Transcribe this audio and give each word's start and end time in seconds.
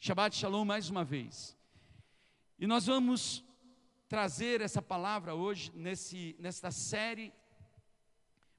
Shabbat 0.00 0.36
Shalom 0.36 0.64
mais 0.64 0.88
uma 0.88 1.04
vez. 1.04 1.58
E 2.56 2.68
nós 2.68 2.86
vamos 2.86 3.44
trazer 4.08 4.60
essa 4.60 4.80
palavra 4.80 5.34
hoje, 5.34 5.72
nesse, 5.74 6.36
nesta 6.38 6.70
série, 6.70 7.32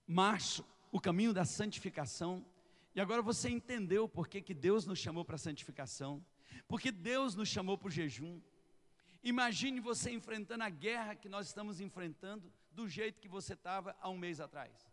Março, 0.06 0.66
o 0.92 1.00
caminho 1.00 1.34
da 1.34 1.46
santificação. 1.46 2.46
E 2.94 3.00
agora 3.00 3.22
você 3.22 3.50
entendeu 3.50 4.08
por 4.08 4.28
que, 4.28 4.42
que 4.42 4.54
Deus 4.54 4.86
nos 4.86 5.00
chamou 5.00 5.24
para 5.24 5.36
a 5.36 5.40
santificação, 5.40 6.22
porque 6.68 6.92
Deus 6.92 7.36
nos 7.36 7.48
chamou 7.48 7.78
para 7.78 7.88
o 7.88 7.92
jejum. 7.92 8.42
Imagine 9.24 9.80
você 9.80 10.12
enfrentando 10.12 10.66
a 10.66 10.70
guerra 10.70 11.16
que 11.16 11.30
nós 11.30 11.48
estamos 11.48 11.80
enfrentando 11.80 12.52
do 12.72 12.86
jeito 12.90 13.22
que 13.22 13.30
você 13.30 13.54
estava 13.54 13.96
há 14.02 14.10
um 14.10 14.18
mês 14.18 14.42
atrás. 14.42 14.92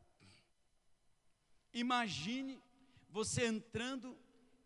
Imagine 1.73 2.63
você 3.11 3.47
entrando 3.47 4.17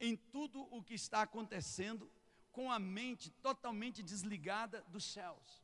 em 0.00 0.16
tudo 0.16 0.62
o 0.74 0.82
que 0.82 0.94
está 0.94 1.22
acontecendo 1.22 2.10
com 2.50 2.72
a 2.72 2.78
mente 2.78 3.30
totalmente 3.30 4.02
desligada 4.02 4.82
dos 4.88 5.04
céus. 5.04 5.62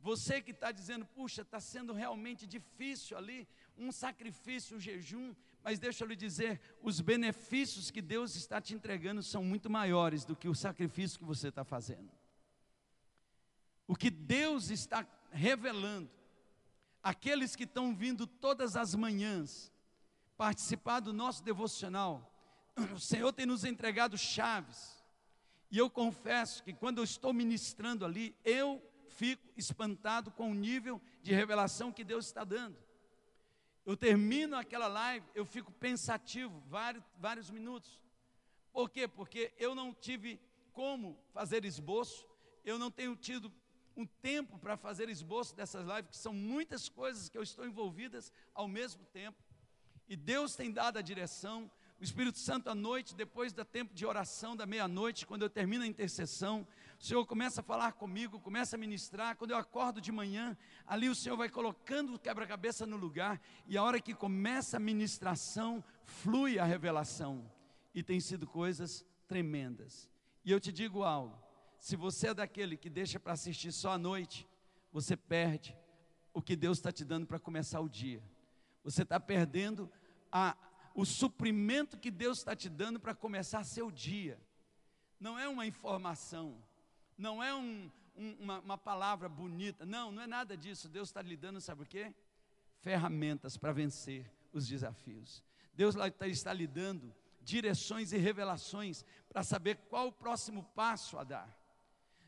Você 0.00 0.40
que 0.40 0.50
está 0.50 0.72
dizendo, 0.72 1.06
puxa, 1.06 1.42
está 1.42 1.60
sendo 1.60 1.92
realmente 1.92 2.44
difícil 2.44 3.16
ali, 3.16 3.46
um 3.78 3.92
sacrifício, 3.92 4.76
um 4.76 4.80
jejum, 4.80 5.32
mas 5.62 5.78
deixa 5.78 6.02
eu 6.02 6.08
lhe 6.08 6.16
dizer, 6.16 6.60
os 6.82 7.00
benefícios 7.00 7.88
que 7.88 8.02
Deus 8.02 8.34
está 8.34 8.60
te 8.60 8.74
entregando 8.74 9.22
são 9.22 9.44
muito 9.44 9.70
maiores 9.70 10.24
do 10.24 10.34
que 10.34 10.48
o 10.48 10.54
sacrifício 10.54 11.18
que 11.18 11.24
você 11.24 11.48
está 11.48 11.62
fazendo. 11.62 12.10
O 13.86 13.94
que 13.94 14.10
Deus 14.10 14.70
está 14.70 15.06
revelando, 15.30 16.10
aqueles 17.00 17.54
que 17.54 17.64
estão 17.64 17.94
vindo 17.94 18.26
todas 18.26 18.74
as 18.74 18.96
manhãs, 18.96 19.72
participar 20.36 20.98
do 20.98 21.12
nosso 21.12 21.44
devocional, 21.44 22.31
o 22.94 22.98
Senhor 22.98 23.32
tem 23.32 23.46
nos 23.46 23.64
entregado 23.64 24.16
chaves. 24.16 25.02
E 25.70 25.78
eu 25.78 25.88
confesso 25.88 26.62
que 26.62 26.72
quando 26.72 26.98
eu 26.98 27.04
estou 27.04 27.32
ministrando 27.32 28.04
ali, 28.04 28.36
eu 28.44 28.82
fico 29.08 29.48
espantado 29.56 30.30
com 30.30 30.50
o 30.50 30.54
nível 30.54 31.00
de 31.22 31.32
revelação 31.32 31.92
que 31.92 32.04
Deus 32.04 32.26
está 32.26 32.44
dando. 32.44 32.76
Eu 33.84 33.96
termino 33.96 34.56
aquela 34.56 34.86
live, 34.86 35.26
eu 35.34 35.44
fico 35.44 35.72
pensativo 35.72 36.62
vários, 36.68 37.04
vários 37.18 37.50
minutos. 37.50 38.00
Por 38.72 38.88
quê? 38.90 39.08
Porque 39.08 39.52
eu 39.58 39.74
não 39.74 39.92
tive 39.92 40.40
como 40.72 41.18
fazer 41.32 41.64
esboço, 41.64 42.26
eu 42.64 42.78
não 42.78 42.90
tenho 42.90 43.16
tido 43.16 43.52
um 43.96 44.06
tempo 44.06 44.58
para 44.58 44.76
fazer 44.76 45.08
esboço 45.08 45.54
dessas 45.54 45.86
lives, 45.86 46.10
que 46.10 46.16
são 46.16 46.32
muitas 46.32 46.88
coisas 46.88 47.28
que 47.28 47.36
eu 47.36 47.42
estou 47.42 47.66
envolvidas 47.66 48.32
ao 48.54 48.68
mesmo 48.68 49.04
tempo. 49.06 49.42
E 50.08 50.16
Deus 50.16 50.54
tem 50.54 50.70
dado 50.70 50.98
a 50.98 51.02
direção, 51.02 51.70
o 52.02 52.04
Espírito 52.04 52.36
Santo 52.36 52.68
à 52.68 52.74
noite, 52.74 53.14
depois 53.14 53.52
do 53.52 53.64
tempo 53.64 53.94
de 53.94 54.04
oração 54.04 54.56
da 54.56 54.66
meia-noite, 54.66 55.24
quando 55.24 55.42
eu 55.42 55.48
termino 55.48 55.84
a 55.84 55.86
intercessão, 55.86 56.66
o 56.98 57.04
Senhor 57.04 57.24
começa 57.24 57.60
a 57.60 57.62
falar 57.62 57.92
comigo, 57.92 58.40
começa 58.40 58.74
a 58.74 58.78
ministrar. 58.78 59.36
Quando 59.36 59.52
eu 59.52 59.56
acordo 59.56 60.00
de 60.00 60.10
manhã, 60.10 60.58
ali 60.84 61.08
o 61.08 61.14
Senhor 61.14 61.36
vai 61.36 61.48
colocando 61.48 62.12
o 62.12 62.18
quebra-cabeça 62.18 62.84
no 62.84 62.96
lugar, 62.96 63.40
e 63.68 63.78
a 63.78 63.84
hora 63.84 64.00
que 64.00 64.14
começa 64.14 64.78
a 64.78 64.80
ministração, 64.80 65.84
flui 66.04 66.58
a 66.58 66.64
revelação. 66.64 67.48
E 67.94 68.02
tem 68.02 68.18
sido 68.18 68.48
coisas 68.48 69.06
tremendas. 69.28 70.10
E 70.44 70.50
eu 70.50 70.58
te 70.58 70.72
digo 70.72 71.04
algo: 71.04 71.40
se 71.78 71.94
você 71.94 72.30
é 72.30 72.34
daquele 72.34 72.76
que 72.76 72.90
deixa 72.90 73.20
para 73.20 73.34
assistir 73.34 73.70
só 73.70 73.92
à 73.92 73.98
noite, 73.98 74.44
você 74.90 75.16
perde 75.16 75.78
o 76.34 76.42
que 76.42 76.56
Deus 76.56 76.78
está 76.78 76.90
te 76.90 77.04
dando 77.04 77.28
para 77.28 77.38
começar 77.38 77.78
o 77.78 77.88
dia. 77.88 78.20
Você 78.82 79.04
está 79.04 79.20
perdendo 79.20 79.88
a 80.32 80.56
o 80.94 81.04
suprimento 81.04 81.98
que 81.98 82.10
Deus 82.10 82.38
está 82.38 82.54
te 82.54 82.68
dando 82.68 83.00
para 83.00 83.14
começar 83.14 83.64
seu 83.64 83.90
dia. 83.90 84.38
Não 85.18 85.38
é 85.38 85.48
uma 85.48 85.66
informação, 85.66 86.56
não 87.16 87.42
é 87.42 87.54
um, 87.54 87.90
um, 88.16 88.32
uma, 88.40 88.58
uma, 88.60 88.78
palavra 88.78 89.28
bonita, 89.28 89.86
não, 89.86 90.10
não 90.10 90.22
é 90.22 90.26
nada 90.26 90.56
disso. 90.56 90.88
Deus 90.88 91.08
está 91.08 91.22
lhe 91.22 91.36
dando, 91.36 91.60
sabe 91.60 91.82
o 91.82 91.86
quê? 91.86 92.12
Ferramentas 92.80 93.56
para 93.56 93.72
vencer 93.72 94.30
os 94.52 94.66
desafios. 94.66 95.42
Deus 95.72 95.94
está, 95.94 96.26
está 96.26 96.52
lhe 96.52 96.66
dando 96.66 97.14
direções 97.40 98.12
e 98.12 98.18
revelações 98.18 99.04
para 99.28 99.42
saber 99.42 99.76
qual 99.88 100.08
o 100.08 100.12
próximo 100.12 100.64
passo 100.74 101.18
a 101.18 101.24
dar. 101.24 101.58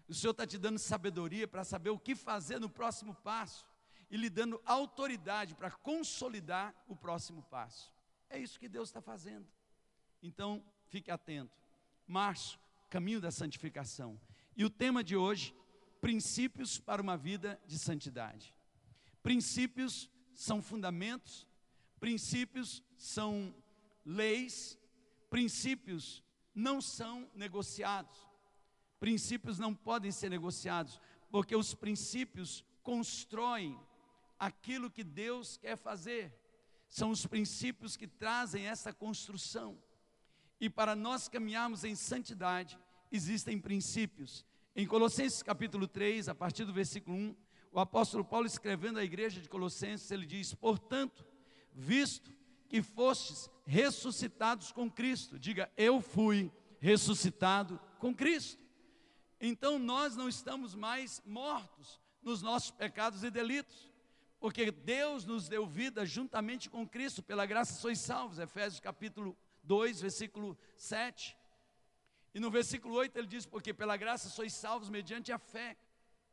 O 0.09 0.15
Senhor 0.15 0.33
está 0.33 0.47
te 0.47 0.59
dando 0.59 0.79
sabedoria 0.79 1.49
para 1.49 1.65
saber 1.65 1.91
o 1.91 1.99
que 1.99 2.15
fazer 2.15 2.59
no 2.59 2.69
próximo 2.69 3.15
passo 3.15 3.67
e 4.11 4.17
lhe 4.17 4.29
dando 4.29 4.61
autoridade 4.65 5.55
para 5.55 5.71
consolidar 5.71 6.75
o 6.87 6.95
próximo 6.95 7.43
passo. 7.45 7.93
É 8.29 8.39
isso 8.39 8.59
que 8.59 8.69
Deus 8.69 8.89
está 8.89 9.01
fazendo. 9.01 9.47
Então, 10.23 10.65
fique 10.87 11.11
atento. 11.11 11.57
Março, 12.07 12.59
caminho 12.89 13.21
da 13.21 13.31
santificação. 13.31 14.21
E 14.57 14.65
o 14.65 14.71
tema 14.71 15.03
de 15.03 15.17
hoje, 15.17 15.55
princípios 16.01 16.79
para 16.79 17.03
uma 17.03 17.17
vida 17.17 17.61
de 17.67 17.79
santidade. 17.79 18.55
Princípios 19.23 20.11
são 20.33 20.61
fundamentos, 20.61 21.47
princípios 21.99 22.83
são 22.97 23.55
leis, 24.05 24.79
princípios 25.31 26.23
não 26.55 26.81
são 26.81 27.29
negociados. 27.35 28.29
Princípios 29.01 29.59
não 29.59 29.75
podem 29.75 30.13
ser 30.13 30.31
negociados, 30.31 31.01
porque 31.31 31.57
os 31.57 31.75
princípios 31.75 32.65
constroem 32.83 33.79
aquilo 34.39 34.91
que 34.91 35.03
Deus 35.03 35.57
quer 35.57 35.77
fazer 35.77 36.33
são 36.95 37.11
os 37.11 37.27
princípios 37.27 37.97
que 37.97 38.07
trazem 38.07 38.69
essa 38.69 38.93
construção. 38.93 39.77
E 40.61 40.71
para 40.71 40.95
nós 40.95 41.27
caminharmos 41.27 41.83
em 41.83 41.97
santidade, 41.97 42.79
existem 43.11 43.59
princípios. 43.59 44.47
Em 44.77 44.87
Colossenses 44.87 45.43
capítulo 45.43 45.89
3, 45.89 46.29
a 46.29 46.37
partir 46.37 46.65
do 46.65 46.73
versículo 46.73 47.17
1, 47.17 47.37
o 47.73 47.81
apóstolo 47.81 48.25
Paulo 48.25 48.47
escrevendo 48.47 49.01
à 49.01 49.05
igreja 49.05 49.41
de 49.41 49.49
Colossenses, 49.49 50.09
ele 50.13 50.25
diz: 50.25 50.55
Portanto, 50.55 51.27
visto 51.73 52.33
que 52.69 52.81
fostes 52.81 53.51
ressuscitados 53.67 54.71
com 54.71 54.89
Cristo, 54.89 55.37
diga, 55.37 55.69
eu 55.77 56.01
fui 56.01 56.49
ressuscitado 56.79 57.81
com 57.99 58.15
Cristo. 58.15 58.63
Então 59.41 59.81
nós 59.81 60.15
não 60.15 60.29
estamos 60.29 60.77
mais 60.77 61.21
mortos 61.27 62.01
nos 62.23 62.41
nossos 62.41 62.71
pecados 62.71 63.25
e 63.25 63.33
delitos 63.33 63.93
porque 64.45 64.71
Deus 64.71 65.25
nos 65.25 65.49
deu 65.49 65.67
vida 65.67 66.05
juntamente 66.05 66.69
com 66.69 66.87
Cristo, 66.87 67.23
pela 67.23 67.47
graça 67.47 67.81
sois 67.81 67.99
salvos, 67.99 68.39
Efésios 68.39 68.79
capítulo 68.79 69.35
2, 69.63 70.03
versículo 70.03 70.55
7. 70.77 71.35
E 72.35 72.39
no 72.39 72.51
versículo 72.51 72.95
8 72.95 73.17
ele 73.17 73.27
diz: 73.27 73.47
Porque 73.47 73.73
pela 73.73 73.97
graça 73.97 74.29
sois 74.29 74.53
salvos 74.53 74.91
mediante 74.91 75.33
a 75.33 75.39
fé 75.39 75.79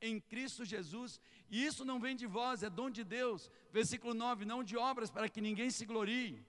em 0.02 0.20
Cristo 0.20 0.66
Jesus, 0.66 1.22
e 1.50 1.66
isso 1.66 1.86
não 1.86 2.02
vem 2.02 2.14
de 2.14 2.28
vós, 2.28 2.64
é 2.64 2.70
dom 2.70 2.90
de 2.90 3.06
Deus. 3.06 3.50
Versículo 3.72 4.14
9: 4.14 4.44
Não 4.44 4.62
de 4.62 4.76
obras 4.76 5.10
para 5.10 5.30
que 5.30 5.40
ninguém 5.40 5.70
se 5.70 5.86
glorie. 5.86 6.46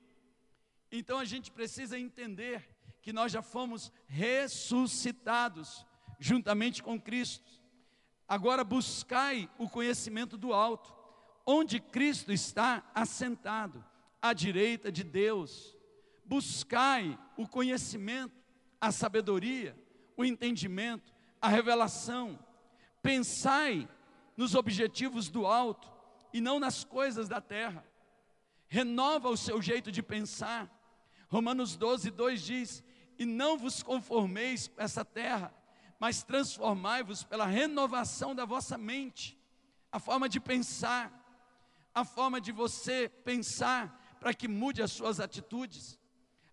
Então 0.91 1.17
a 1.17 1.25
gente 1.25 1.53
precisa 1.53 1.97
entender 1.97 2.69
que 3.01 3.13
nós 3.13 3.31
já 3.31 3.41
fomos 3.41 3.93
ressuscitados 4.09 5.87
juntamente 6.19 6.83
com 6.83 7.01
Cristo. 7.01 7.53
Agora 8.27 8.65
buscai 8.65 9.49
o 9.59 9.71
conhecimento 9.71 10.37
do 10.37 10.53
alto 10.53 11.01
onde 11.47 11.81
Cristo 11.81 12.33
está 12.33 12.83
assentado, 12.95 13.85
à 14.21 14.33
direita 14.33 14.93
de 14.93 15.03
Deus. 15.03 15.77
Buscai 16.25 17.19
o 17.37 17.47
conhecimento, 17.47 18.41
a 18.81 18.93
sabedoria, 18.93 19.77
o 20.17 20.25
entendimento, 20.25 21.13
a 21.41 21.49
revelação. 21.49 22.39
Pensai 23.03 23.89
nos 24.37 24.55
objetivos 24.55 25.29
do 25.29 25.45
alto 25.47 25.91
e 26.33 26.41
não 26.41 26.61
nas 26.61 26.85
coisas 26.85 27.29
da 27.29 27.41
terra. 27.41 27.85
Renova 28.69 29.29
o 29.29 29.37
seu 29.37 29.61
jeito 29.61 29.91
de 29.91 30.03
pensar. 30.03 30.71
Romanos 31.29 31.77
12, 31.77 32.11
2 32.11 32.43
diz: 32.43 32.85
E 33.19 33.27
não 33.27 33.59
vos 33.59 33.83
conformeis 33.83 34.69
com 34.69 34.81
essa 34.81 35.05
terra, 35.05 35.53
mas 35.99 36.23
transformai-vos 36.23 37.25
pela 37.25 37.45
renovação 37.45 38.35
da 38.35 38.45
vossa 38.45 38.79
mente, 38.79 39.39
a 39.91 39.99
forma 39.99 40.29
de 40.29 40.41
pensar 40.41 41.22
a 41.95 42.05
forma 42.05 42.41
de 42.41 42.53
você 42.53 43.09
pensar 43.25 44.17
para 44.19 44.33
que 44.33 44.49
mude 44.49 44.83
as 44.83 44.93
suas 44.93 45.21
atitudes. 45.21 45.99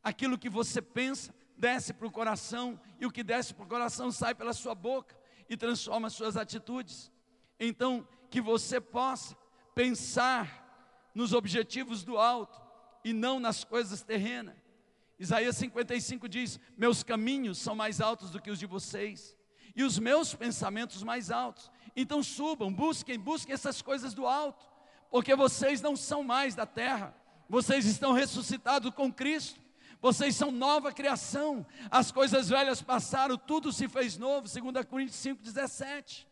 Aquilo 0.03 0.37
que 0.37 0.49
você 0.49 0.81
pensa 0.81 1.33
desce 1.57 1.93
para 1.93 2.07
o 2.07 2.11
coração 2.11 2.79
e 2.99 3.05
o 3.05 3.11
que 3.11 3.23
desce 3.23 3.53
para 3.53 3.65
o 3.65 3.67
coração 3.67 4.11
sai 4.11 4.33
pela 4.33 4.53
sua 4.53 4.73
boca 4.73 5.17
e 5.49 5.57
transforma 5.57 6.07
as 6.07 6.13
suas 6.13 6.37
atitudes. 6.37 7.11
Então, 7.59 8.07
que 8.29 8.41
você 8.41 8.79
possa 8.79 9.35
pensar 9.75 11.09
nos 11.13 11.33
objetivos 11.33 12.03
do 12.03 12.17
alto 12.17 12.61
e 13.03 13.13
não 13.13 13.39
nas 13.39 13.63
coisas 13.63 14.01
terrenas. 14.01 14.55
Isaías 15.17 15.57
55 15.57 16.29
diz: 16.29 16.59
Meus 16.77 17.03
caminhos 17.03 17.57
são 17.57 17.75
mais 17.75 17.99
altos 17.99 18.31
do 18.31 18.41
que 18.41 18.51
os 18.51 18.59
de 18.59 18.65
vocês, 18.65 19.35
e 19.75 19.83
os 19.83 19.99
meus 19.99 20.33
pensamentos 20.33 21.03
mais 21.03 21.29
altos. 21.29 21.69
Então 21.95 22.23
subam, 22.23 22.71
busquem, 22.71 23.19
busquem 23.19 23.53
essas 23.53 23.81
coisas 23.81 24.13
do 24.13 24.25
alto 24.25 24.78
porque 25.09 25.35
vocês 25.35 25.81
não 25.81 25.95
são 25.95 26.23
mais 26.23 26.55
da 26.55 26.65
terra, 26.65 27.15
vocês 27.49 27.85
estão 27.85 28.13
ressuscitados 28.13 28.93
com 28.93 29.11
Cristo, 29.11 29.59
Vocês 30.01 30.33
são 30.33 30.49
nova 30.49 30.93
criação. 30.93 31.65
As 31.91 32.09
coisas 32.09 32.47
velhas 32.47 32.81
passaram, 32.81 33.37
tudo 33.37 33.69
se 33.69 33.89
fez 33.89 34.17
novo. 34.17 34.47
2 34.47 34.85
Coríntios 34.85 35.17
5,17. 35.17 36.25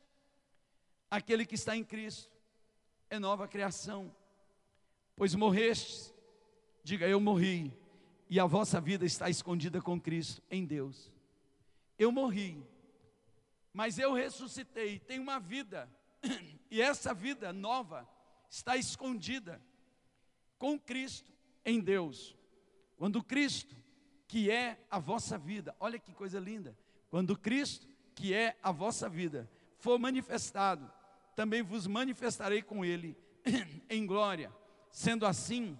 Aquele 1.12 1.46
que 1.46 1.56
está 1.56 1.76
em 1.76 1.84
Cristo 1.84 2.32
é 3.10 3.20
nova 3.20 3.46
criação. 3.46 4.14
Pois 5.18 5.36
morrestes, 5.36 6.14
diga 6.84 7.08
eu 7.08 7.20
morri, 7.20 7.74
e 8.30 8.40
a 8.40 8.46
vossa 8.46 8.80
vida 8.80 9.06
está 9.06 9.30
escondida 9.30 9.82
com 9.82 10.00
Cristo 10.00 10.42
em 10.50 10.64
Deus. 10.64 11.12
Eu 11.98 12.12
morri, 12.12 12.64
mas 13.74 13.98
eu 13.98 14.14
ressuscitei, 14.14 15.00
tenho 15.00 15.24
uma 15.24 15.40
vida, 15.40 15.90
e 16.70 16.82
essa 16.82 17.14
vida 17.14 17.52
nova 17.52 18.08
está 18.50 18.78
escondida 18.78 19.62
com 20.58 20.80
Cristo 20.80 21.32
em 21.66 21.80
Deus. 21.80 22.36
Quando 22.96 23.24
Cristo, 23.24 23.76
que 24.28 24.50
é 24.50 24.80
a 24.90 25.00
vossa 25.00 25.38
vida, 25.38 25.76
olha 25.80 26.00
que 26.00 26.14
coisa 26.14 26.40
linda, 26.40 26.78
quando 27.10 27.38
Cristo, 27.38 27.88
que 28.16 28.34
é 28.34 28.58
a 28.62 28.72
vossa 28.72 29.08
vida, 29.08 29.50
for 29.78 30.00
manifestado, 30.00 30.92
também 31.36 31.62
vos 31.62 31.86
manifestarei 31.86 32.62
com 32.62 32.84
Ele 32.84 33.16
em 33.90 34.06
glória. 34.06 34.52
Sendo 34.90 35.26
assim, 35.26 35.78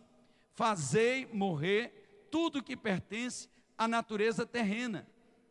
fazei 0.54 1.26
morrer 1.26 2.28
tudo 2.30 2.64
que 2.64 2.78
pertence 2.78 3.50
à 3.78 3.88
natureza 3.88 4.46
terrena: 4.46 5.08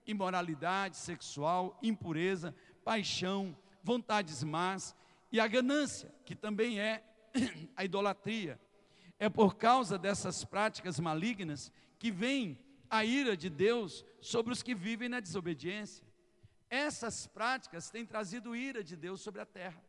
imoralidade 0.07 0.97
sexual, 0.97 1.77
impureza, 1.83 2.55
paixão, 2.85 3.57
vontades 3.83 4.45
más 4.45 4.95
e 5.31 5.40
a 5.40 5.46
ganância, 5.46 6.14
que 6.25 6.34
também 6.34 6.81
é 6.81 7.05
a 7.76 7.84
idolatria. 7.84 8.61
É 9.19 9.28
por 9.28 9.56
causa 9.56 9.99
dessas 9.99 10.44
práticas 10.44 11.00
malignas 11.00 11.73
que 11.99 12.11
vem 12.11 12.58
a 12.88 13.05
ira 13.05 13.37
de 13.37 13.49
Deus 13.49 14.05
sobre 14.20 14.52
os 14.52 14.62
que 14.62 14.75
vivem 14.75 15.08
na 15.08 15.20
desobediência. 15.20 16.06
Essas 16.69 17.26
práticas 17.26 17.90
têm 17.90 18.05
trazido 18.05 18.55
ira 18.55 18.82
de 18.82 18.96
Deus 18.96 19.20
sobre 19.20 19.40
a 19.40 19.46
terra. 19.46 19.82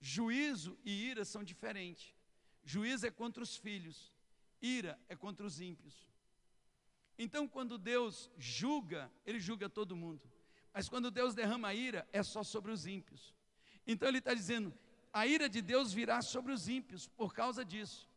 Juízo 0.00 0.78
e 0.84 0.90
ira 0.90 1.24
são 1.24 1.44
diferentes. 1.44 2.14
Juízo 2.64 3.06
é 3.06 3.10
contra 3.10 3.42
os 3.42 3.56
filhos, 3.56 4.12
ira 4.60 4.98
é 5.08 5.16
contra 5.16 5.46
os 5.46 5.60
ímpios. 5.60 6.08
Então, 7.18 7.46
quando 7.46 7.78
Deus 7.78 8.30
julga, 8.38 9.10
Ele 9.24 9.38
julga 9.38 9.68
todo 9.68 9.96
mundo. 9.96 10.22
Mas 10.72 10.88
quando 10.88 11.10
Deus 11.10 11.34
derrama 11.34 11.74
ira, 11.74 12.08
é 12.12 12.22
só 12.22 12.42
sobre 12.42 12.72
os 12.72 12.86
ímpios. 12.86 13.34
Então, 13.86 14.08
Ele 14.08 14.18
está 14.18 14.34
dizendo: 14.34 14.72
a 15.12 15.26
ira 15.26 15.48
de 15.48 15.60
Deus 15.60 15.92
virá 15.92 16.22
sobre 16.22 16.52
os 16.52 16.68
ímpios 16.68 17.06
por 17.06 17.34
causa 17.34 17.64
disso. 17.64 18.08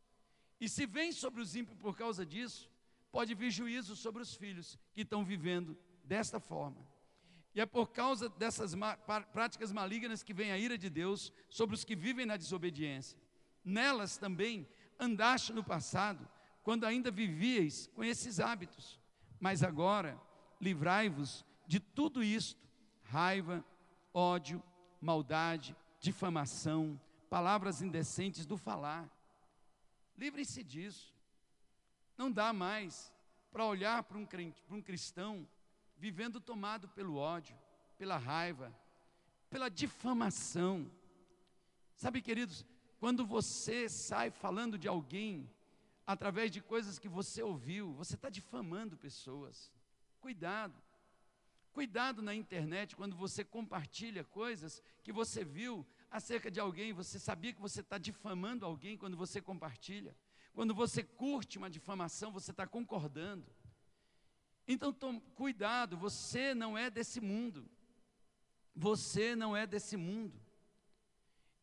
E 0.60 0.70
se 0.70 0.86
vem 0.86 1.12
sobre 1.12 1.42
os 1.42 1.56
ímpios 1.56 1.78
por 1.78 1.98
causa 1.98 2.26
disso, 2.26 2.70
pode 3.12 3.34
vir 3.36 3.52
juízo 3.52 3.96
sobre 3.96 4.22
os 4.22 4.34
filhos 4.36 4.80
que 4.94 5.02
estão 5.02 5.24
vivendo 5.24 5.78
desta 6.04 6.40
forma. 6.40 6.86
E 7.54 7.62
é 7.62 7.66
por 7.66 7.92
causa 7.92 8.28
dessas 8.28 8.74
práticas 9.32 9.72
malignas 9.72 10.24
que 10.24 10.34
vem 10.34 10.52
a 10.52 10.58
ira 10.58 10.78
de 10.78 10.90
Deus 10.90 11.32
sobre 11.50 11.76
os 11.76 11.84
que 11.84 11.96
vivem 11.96 12.26
na 12.26 12.38
desobediência. 12.38 13.18
Nelas 13.64 14.18
também 14.18 14.68
andaste 15.00 15.54
no 15.54 15.64
passado, 15.64 16.28
quando 16.64 16.86
ainda 16.86 17.12
vivíeis 17.12 17.88
com 17.88 18.04
esses 18.04 18.40
hábitos. 18.40 19.00
Mas 19.40 19.64
agora, 19.64 20.20
livrai-vos 20.60 21.46
de 21.68 21.80
tudo 21.80 22.24
isto: 22.24 22.62
raiva, 23.04 23.64
ódio, 24.14 24.62
maldade, 25.06 25.76
difamação, 26.00 27.00
palavras 27.30 27.82
indecentes 27.82 28.46
do 28.46 28.58
falar. 28.58 29.08
Livrem-se 30.18 30.64
disso. 30.64 31.14
Não 32.18 32.32
dá 32.32 32.52
mais 32.52 33.14
para 33.52 33.66
olhar 33.66 34.04
para 34.04 34.18
um, 34.18 34.26
crente, 34.26 34.62
para 34.64 34.76
um 34.76 34.82
cristão 34.82 35.48
vivendo 35.96 36.42
tomado 36.42 36.90
pelo 36.90 37.16
ódio, 37.16 37.56
pela 37.98 38.18
raiva, 38.18 38.76
pela 39.50 39.70
difamação. 39.70 40.92
Sabe, 41.96 42.22
queridos, 42.22 42.66
quando 43.00 43.26
você 43.26 43.88
sai 43.88 44.32
falando 44.32 44.78
de 44.78 44.88
alguém 44.88 45.50
através 46.06 46.52
de 46.52 46.62
coisas 46.62 46.98
que 46.98 47.08
você 47.08 47.44
ouviu, 47.44 47.94
você 47.94 48.16
está 48.16 48.30
difamando 48.30 48.98
pessoas. 48.98 49.72
Cuidado. 50.20 50.85
Cuidado 51.76 52.22
na 52.22 52.34
internet 52.34 52.96
quando 52.96 53.18
você 53.18 53.44
compartilha 53.44 54.24
coisas 54.24 54.82
que 55.04 55.12
você 55.12 55.44
viu 55.44 55.86
acerca 56.10 56.50
de 56.50 56.58
alguém, 56.58 56.94
você 56.94 57.20
sabia 57.20 57.52
que 57.52 57.60
você 57.60 57.82
está 57.82 57.98
difamando 57.98 58.66
alguém 58.66 58.98
quando 58.98 59.18
você 59.18 59.42
compartilha. 59.42 60.16
Quando 60.54 60.74
você 60.74 61.04
curte 61.04 61.58
uma 61.58 61.70
difamação, 61.70 62.32
você 62.32 62.52
está 62.52 62.66
concordando. 62.66 63.46
Então, 64.66 64.94
tome 64.94 65.20
cuidado, 65.36 65.98
você 65.98 66.56
não 66.56 66.78
é 66.78 66.90
desse 66.90 67.20
mundo. 67.20 67.70
Você 68.74 69.36
não 69.36 69.54
é 69.54 69.68
desse 69.68 69.98
mundo. 69.98 70.42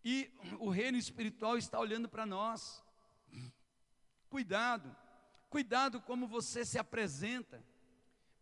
E 0.05 0.31
o 0.58 0.69
reino 0.69 0.99
espiritual 0.99 1.56
está 1.56 1.81
olhando 1.81 2.06
para 2.06 2.26
nós. 2.26 2.85
Cuidado, 4.29 4.94
cuidado 5.49 6.03
como 6.03 6.29
você 6.29 6.67
se 6.67 6.79
apresenta. 6.79 7.65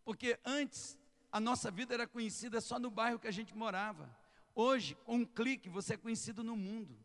Porque 0.03 0.37
antes 0.43 0.99
a 1.31 1.39
nossa 1.39 1.71
vida 1.71 1.93
era 1.93 2.05
conhecida 2.05 2.59
só 2.59 2.77
no 2.77 2.89
bairro 2.89 3.19
que 3.19 3.27
a 3.27 3.31
gente 3.31 3.55
morava. 3.55 4.09
Hoje, 4.53 4.95
com 5.05 5.15
um 5.15 5.25
clique, 5.25 5.69
você 5.69 5.93
é 5.93 5.97
conhecido 5.97 6.43
no 6.43 6.55
mundo. 6.55 6.97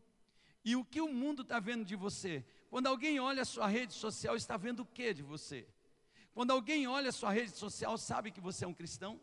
E 0.65 0.75
o 0.75 0.83
que 0.83 0.99
o 0.99 1.07
mundo 1.07 1.43
está 1.43 1.59
vendo 1.59 1.85
de 1.85 1.95
você? 1.95 2.43
Quando 2.69 2.87
alguém 2.87 3.19
olha 3.19 3.43
a 3.43 3.45
sua 3.45 3.67
rede 3.67 3.93
social, 3.93 4.35
está 4.35 4.57
vendo 4.57 4.81
o 4.81 4.85
que 4.85 5.13
de 5.13 5.23
você? 5.23 5.65
Quando 6.33 6.51
alguém 6.51 6.87
olha 6.87 7.09
a 7.09 7.13
sua 7.13 7.31
rede 7.31 7.51
social, 7.51 7.97
sabe 7.97 8.31
que 8.31 8.41
você 8.41 8.65
é 8.65 8.67
um 8.67 8.73
cristão? 8.73 9.19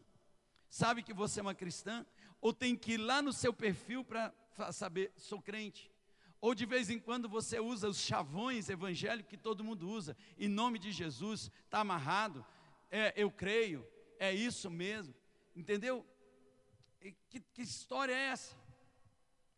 Sabe 0.71 1.03
que 1.03 1.13
você 1.13 1.41
é 1.41 1.43
uma 1.43 1.55
cristã? 1.55 2.05
Ou 2.41 2.53
tem 2.53 2.75
que 2.75 2.93
ir 2.93 2.97
lá 2.97 3.21
no 3.21 3.33
seu 3.33 3.53
perfil 3.53 4.03
para 4.05 4.33
saber, 4.73 5.13
sou 5.17 5.41
crente? 5.41 5.93
Ou 6.41 6.55
de 6.55 6.67
vez 6.67 6.91
em 6.91 6.99
quando 6.99 7.29
você 7.29 7.61
usa 7.61 7.89
os 7.89 7.99
chavões 7.99 8.69
evangélicos 8.69 9.31
que 9.31 9.37
todo 9.37 9.63
mundo 9.63 9.89
usa, 9.89 10.17
em 10.39 10.49
nome 10.49 10.79
de 10.79 10.91
Jesus, 10.91 11.51
está 11.65 11.81
amarrado, 11.81 12.45
é, 12.91 13.13
eu 13.17 13.31
creio, 13.31 13.87
é 14.19 14.33
isso 14.33 14.71
mesmo, 14.71 15.15
entendeu? 15.55 16.07
que, 17.35 17.41
que 17.41 17.63
história 17.63 18.13
é 18.13 18.27
essa? 18.27 18.57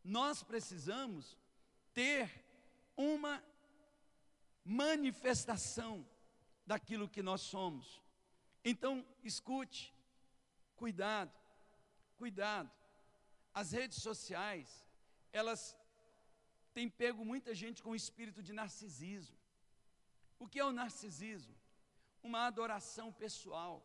Nós 0.02 0.42
precisamos 0.42 1.36
ter 1.92 2.30
uma 2.96 3.42
manifestação 4.64 6.06
daquilo 6.66 7.08
que 7.08 7.22
nós 7.22 7.42
somos. 7.42 8.02
Então, 8.64 9.06
escute, 9.22 9.94
cuidado, 10.74 11.32
cuidado. 12.16 12.70
As 13.52 13.72
redes 13.72 14.02
sociais, 14.02 14.84
elas 15.32 15.76
têm 16.72 16.88
pego 16.88 17.24
muita 17.24 17.54
gente 17.54 17.82
com 17.82 17.94
espírito 17.94 18.42
de 18.42 18.52
narcisismo. 18.52 19.36
O 20.38 20.48
que 20.48 20.58
é 20.58 20.64
o 20.64 20.72
narcisismo? 20.72 21.54
Uma 22.22 22.46
adoração 22.46 23.12
pessoal, 23.12 23.82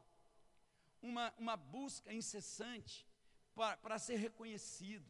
uma, 1.02 1.34
uma 1.38 1.58
busca 1.58 2.14
incessante 2.14 3.08
para 3.82 4.00
ser 4.00 4.16
reconhecido. 4.16 5.06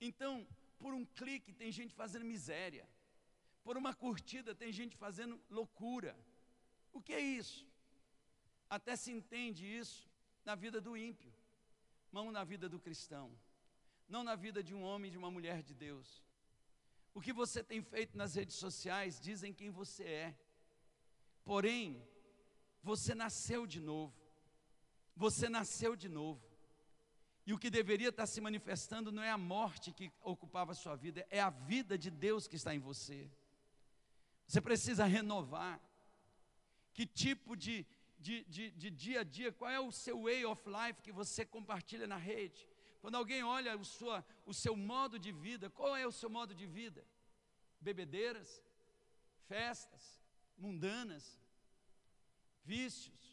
Então, 0.00 0.46
por 0.78 0.92
um 0.92 1.04
clique 1.04 1.52
tem 1.52 1.70
gente 1.70 1.94
fazendo 1.94 2.24
miséria. 2.24 2.88
Por 3.62 3.76
uma 3.76 3.94
curtida 3.94 4.54
tem 4.54 4.72
gente 4.72 4.96
fazendo 4.96 5.40
loucura. 5.48 6.16
O 6.92 7.00
que 7.00 7.12
é 7.12 7.20
isso? 7.20 7.66
Até 8.68 8.96
se 8.96 9.12
entende 9.12 9.64
isso 9.66 10.10
na 10.44 10.54
vida 10.54 10.80
do 10.80 10.96
ímpio, 10.96 11.32
não 12.10 12.32
na 12.32 12.42
vida 12.42 12.68
do 12.68 12.80
cristão, 12.80 13.30
não 14.08 14.24
na 14.24 14.34
vida 14.34 14.62
de 14.62 14.74
um 14.74 14.82
homem 14.82 15.08
e 15.08 15.12
de 15.12 15.18
uma 15.18 15.30
mulher 15.30 15.62
de 15.62 15.74
Deus. 15.74 16.22
O 17.14 17.20
que 17.20 17.32
você 17.32 17.62
tem 17.62 17.82
feito 17.82 18.16
nas 18.16 18.34
redes 18.34 18.56
sociais 18.56 19.20
dizem 19.20 19.52
quem 19.52 19.70
você 19.70 20.04
é. 20.04 20.38
Porém, 21.44 22.02
você 22.82 23.14
nasceu 23.14 23.66
de 23.66 23.80
novo. 23.80 24.21
Você 25.16 25.48
nasceu 25.48 25.94
de 25.94 26.08
novo. 26.08 26.42
E 27.44 27.52
o 27.52 27.58
que 27.58 27.70
deveria 27.70 28.10
estar 28.10 28.26
se 28.26 28.40
manifestando 28.40 29.10
não 29.10 29.22
é 29.22 29.30
a 29.30 29.38
morte 29.38 29.92
que 29.92 30.12
ocupava 30.22 30.72
a 30.72 30.74
sua 30.74 30.94
vida, 30.94 31.26
é 31.28 31.40
a 31.40 31.50
vida 31.50 31.98
de 31.98 32.10
Deus 32.10 32.46
que 32.46 32.56
está 32.56 32.74
em 32.74 32.78
você. 32.78 33.28
Você 34.46 34.60
precisa 34.60 35.04
renovar. 35.04 35.80
Que 36.94 37.06
tipo 37.06 37.56
de, 37.56 37.86
de, 38.18 38.44
de, 38.44 38.70
de 38.70 38.90
dia 38.90 39.20
a 39.20 39.24
dia, 39.24 39.50
qual 39.50 39.70
é 39.70 39.80
o 39.80 39.90
seu 39.90 40.22
way 40.22 40.44
of 40.44 40.62
life 40.68 41.02
que 41.02 41.10
você 41.10 41.44
compartilha 41.44 42.06
na 42.06 42.16
rede? 42.16 42.68
Quando 43.00 43.16
alguém 43.16 43.42
olha 43.42 43.76
o, 43.76 43.84
sua, 43.84 44.24
o 44.46 44.54
seu 44.54 44.76
modo 44.76 45.18
de 45.18 45.32
vida, 45.32 45.68
qual 45.70 45.96
é 45.96 46.06
o 46.06 46.12
seu 46.12 46.30
modo 46.30 46.54
de 46.54 46.66
vida? 46.66 47.04
Bebedeiras, 47.80 48.62
festas, 49.48 50.22
mundanas, 50.56 51.40
vícios, 52.64 53.31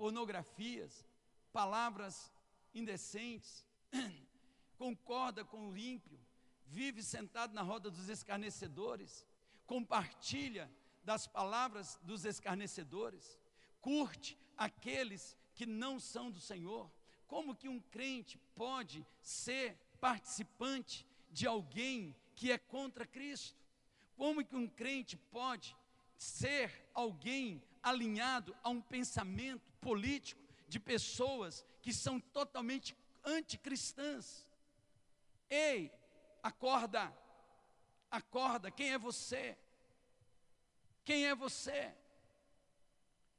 pornografias, 0.00 1.04
palavras 1.52 2.32
indecentes, 2.72 3.66
concorda 4.78 5.44
com 5.44 5.68
o 5.68 5.76
ímpio, 5.76 6.18
vive 6.64 7.02
sentado 7.02 7.52
na 7.52 7.60
roda 7.60 7.90
dos 7.90 8.08
escarnecedores, 8.08 9.26
compartilha 9.66 10.72
das 11.04 11.26
palavras 11.26 12.00
dos 12.02 12.24
escarnecedores, 12.24 13.38
curte 13.82 14.38
aqueles 14.56 15.36
que 15.54 15.66
não 15.66 16.00
são 16.00 16.30
do 16.30 16.40
Senhor. 16.40 16.90
Como 17.26 17.54
que 17.54 17.68
um 17.68 17.78
crente 17.78 18.38
pode 18.54 19.06
ser 19.20 19.76
participante 20.00 21.06
de 21.30 21.46
alguém 21.46 22.16
que 22.34 22.50
é 22.50 22.56
contra 22.56 23.06
Cristo? 23.06 23.62
Como 24.16 24.42
que 24.42 24.56
um 24.56 24.66
crente 24.66 25.18
pode 25.18 25.76
ser 26.16 26.88
alguém 26.94 27.62
alinhado 27.82 28.56
a 28.62 28.68
um 28.68 28.80
pensamento 28.80 29.70
político 29.80 30.40
de 30.68 30.78
pessoas 30.78 31.64
que 31.80 31.92
são 31.92 32.20
totalmente 32.20 32.96
anticristãs? 33.24 34.46
Ei, 35.48 35.92
acorda, 36.42 37.12
acorda, 38.10 38.70
quem 38.70 38.92
é 38.92 38.98
você? 38.98 39.56
Quem 41.04 41.26
é 41.26 41.34
você? 41.34 41.94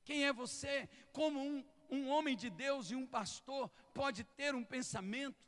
Quem 0.03 0.25
é 0.25 0.33
você? 0.33 0.89
Como 1.13 1.39
um, 1.39 1.63
um 1.89 2.09
homem 2.09 2.35
de 2.35 2.49
Deus 2.49 2.91
e 2.91 2.95
um 2.95 3.05
pastor 3.05 3.69
pode 3.93 4.23
ter 4.23 4.55
um 4.55 4.63
pensamento 4.63 5.41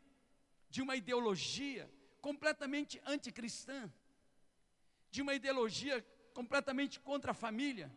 de 0.70 0.82
uma 0.82 0.96
ideologia 0.96 1.92
completamente 2.22 3.02
anticristã, 3.06 3.92
de 5.12 5.22
uma 5.22 5.34
ideologia 5.34 6.02
completamente 6.34 7.00
contra 7.00 7.32
a 7.32 7.36
família, 7.36 7.92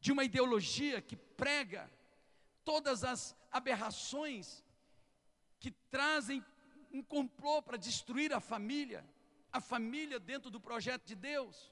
de 0.00 0.10
uma 0.12 0.24
ideologia 0.24 1.00
que 1.02 1.16
prega 1.16 1.90
todas 2.64 3.04
as 3.04 3.36
aberrações 3.50 4.64
que 5.58 5.70
trazem 5.90 6.44
um 6.90 7.02
complô 7.02 7.62
para 7.62 7.76
destruir 7.76 8.32
a 8.32 8.40
família, 8.40 9.04
a 9.52 9.60
família 9.60 10.18
dentro 10.18 10.50
do 10.50 10.60
projeto 10.60 11.04
de 11.04 11.14
Deus, 11.14 11.70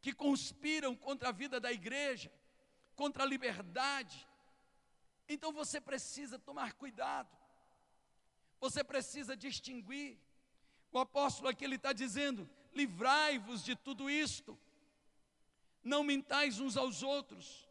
que 0.00 0.12
conspiram 0.12 0.96
contra 0.96 1.28
a 1.28 1.32
vida 1.32 1.60
da 1.60 1.70
igreja, 1.70 2.32
contra 2.96 3.22
a 3.24 3.26
liberdade. 3.26 4.26
Então 5.28 5.52
você 5.52 5.80
precisa 5.80 6.38
tomar 6.38 6.72
cuidado, 6.72 7.36
você 8.58 8.82
precisa 8.82 9.36
distinguir. 9.36 10.18
O 10.90 10.98
apóstolo 10.98 11.48
aqui 11.48 11.66
está 11.66 11.92
dizendo: 11.92 12.48
livrai-vos 12.72 13.62
de 13.62 13.76
tudo 13.76 14.08
isto, 14.08 14.58
não 15.82 16.02
mintais 16.02 16.60
uns 16.60 16.76
aos 16.76 17.02
outros, 17.02 17.68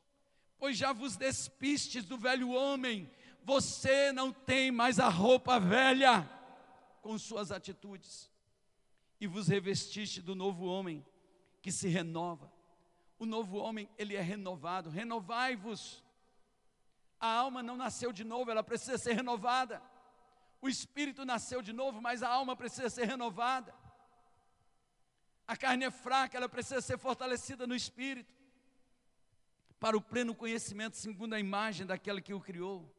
pois 0.58 0.78
já 0.78 0.92
vos 0.92 1.16
despistes 1.16 2.06
do 2.06 2.18
velho 2.18 2.50
homem, 2.50 3.10
você 3.44 4.12
não 4.12 4.32
tem 4.32 4.72
mais 4.72 5.00
a 5.00 5.08
roupa 5.08 5.60
velha 5.60 6.30
com 7.02 7.18
suas 7.18 7.52
atitudes, 7.52 8.30
e 9.20 9.28
vos 9.28 9.48
revestiste 9.48 10.22
do 10.22 10.36
novo 10.36 10.66
homem 10.66 11.06
que 11.62 11.72
se 11.72 11.88
renova. 11.88 12.52
O 13.20 13.26
novo 13.26 13.58
homem, 13.58 13.90
ele 13.98 14.16
é 14.16 14.22
renovado. 14.22 14.90
Renovai-vos. 14.90 16.04
A 17.20 17.28
alma 17.28 17.64
não 17.64 17.76
nasceu 17.76 18.12
de 18.12 18.24
novo, 18.24 18.52
ela 18.52 18.64
precisa 18.64 18.98
ser 18.98 19.14
renovada. 19.14 19.82
O 20.62 20.70
espírito 20.70 21.26
nasceu 21.26 21.62
de 21.62 21.74
novo, 21.74 22.00
mas 22.02 22.22
a 22.22 22.30
alma 22.30 22.56
precisa 22.56 22.90
ser 22.90 23.06
renovada. 23.06 23.74
A 25.48 25.56
carne 25.56 25.86
é 25.86 25.92
fraca, 25.92 26.36
ela 26.38 26.50
precisa 26.50 26.82
ser 26.82 26.98
fortalecida 26.98 27.66
no 27.66 27.74
espírito. 27.74 28.36
Para 29.80 29.96
o 29.96 30.02
pleno 30.02 30.36
conhecimento, 30.36 30.98
segundo 30.98 31.34
a 31.34 31.40
imagem 31.40 31.86
daquela 31.86 32.20
que 32.20 32.34
o 32.34 32.42
criou. 32.42 32.94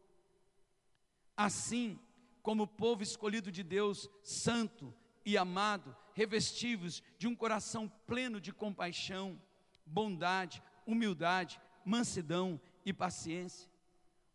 Assim 1.36 2.00
como 2.42 2.62
o 2.62 2.68
povo 2.68 3.02
escolhido 3.02 3.52
de 3.52 3.62
Deus, 3.62 4.08
santo 4.22 4.94
e 5.24 5.36
amado, 5.36 5.94
revestivos 6.14 7.02
de 7.18 7.28
um 7.28 7.36
coração 7.36 7.86
pleno 8.06 8.40
de 8.40 8.52
compaixão, 8.52 9.38
bondade, 9.84 10.62
humildade, 10.86 11.60
mansidão 11.84 12.58
e 12.84 12.92
paciência. 12.92 13.68